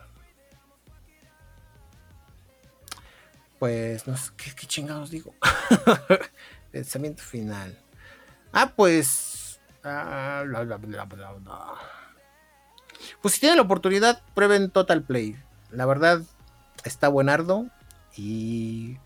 [3.64, 5.34] Pues no sé, ¿qué, chingados digo?
[6.73, 7.80] Pensamiento final.
[8.52, 9.61] Ah, pues.
[9.85, 11.73] ah, bla, bla, bla, bla, bla.
[13.22, 15.38] Pues si tienen la oportunidad, prueben Total Play.
[15.72, 16.23] La verdad,
[16.84, 17.68] está buenardo.
[18.18, 18.98] Y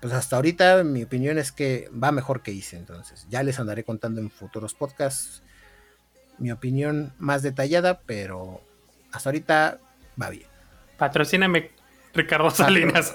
[0.00, 2.78] pues hasta ahorita mi opinión es que va mejor que hice.
[2.78, 5.42] Entonces, ya les andaré contando en futuros podcasts
[6.38, 8.62] mi opinión más detallada, pero
[9.12, 9.78] hasta ahorita
[10.18, 10.48] va bien.
[10.96, 11.70] Patrocíname,
[12.14, 13.14] Ricardo Salinas.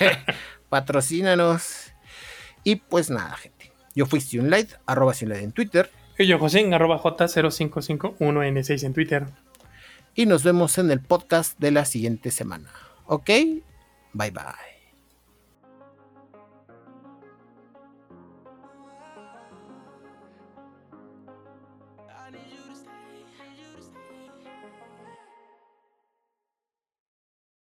[0.68, 1.92] Patrocínanos.
[2.64, 3.72] Y pues nada, gente.
[3.94, 5.90] Yo fui Light, arroba Light en Twitter.
[6.18, 9.26] y yo, José, arroba J0551N6 en Twitter.
[10.14, 12.70] Y nos vemos en el podcast de la siguiente semana.
[13.06, 13.30] ¿Ok?
[14.12, 14.73] Bye bye.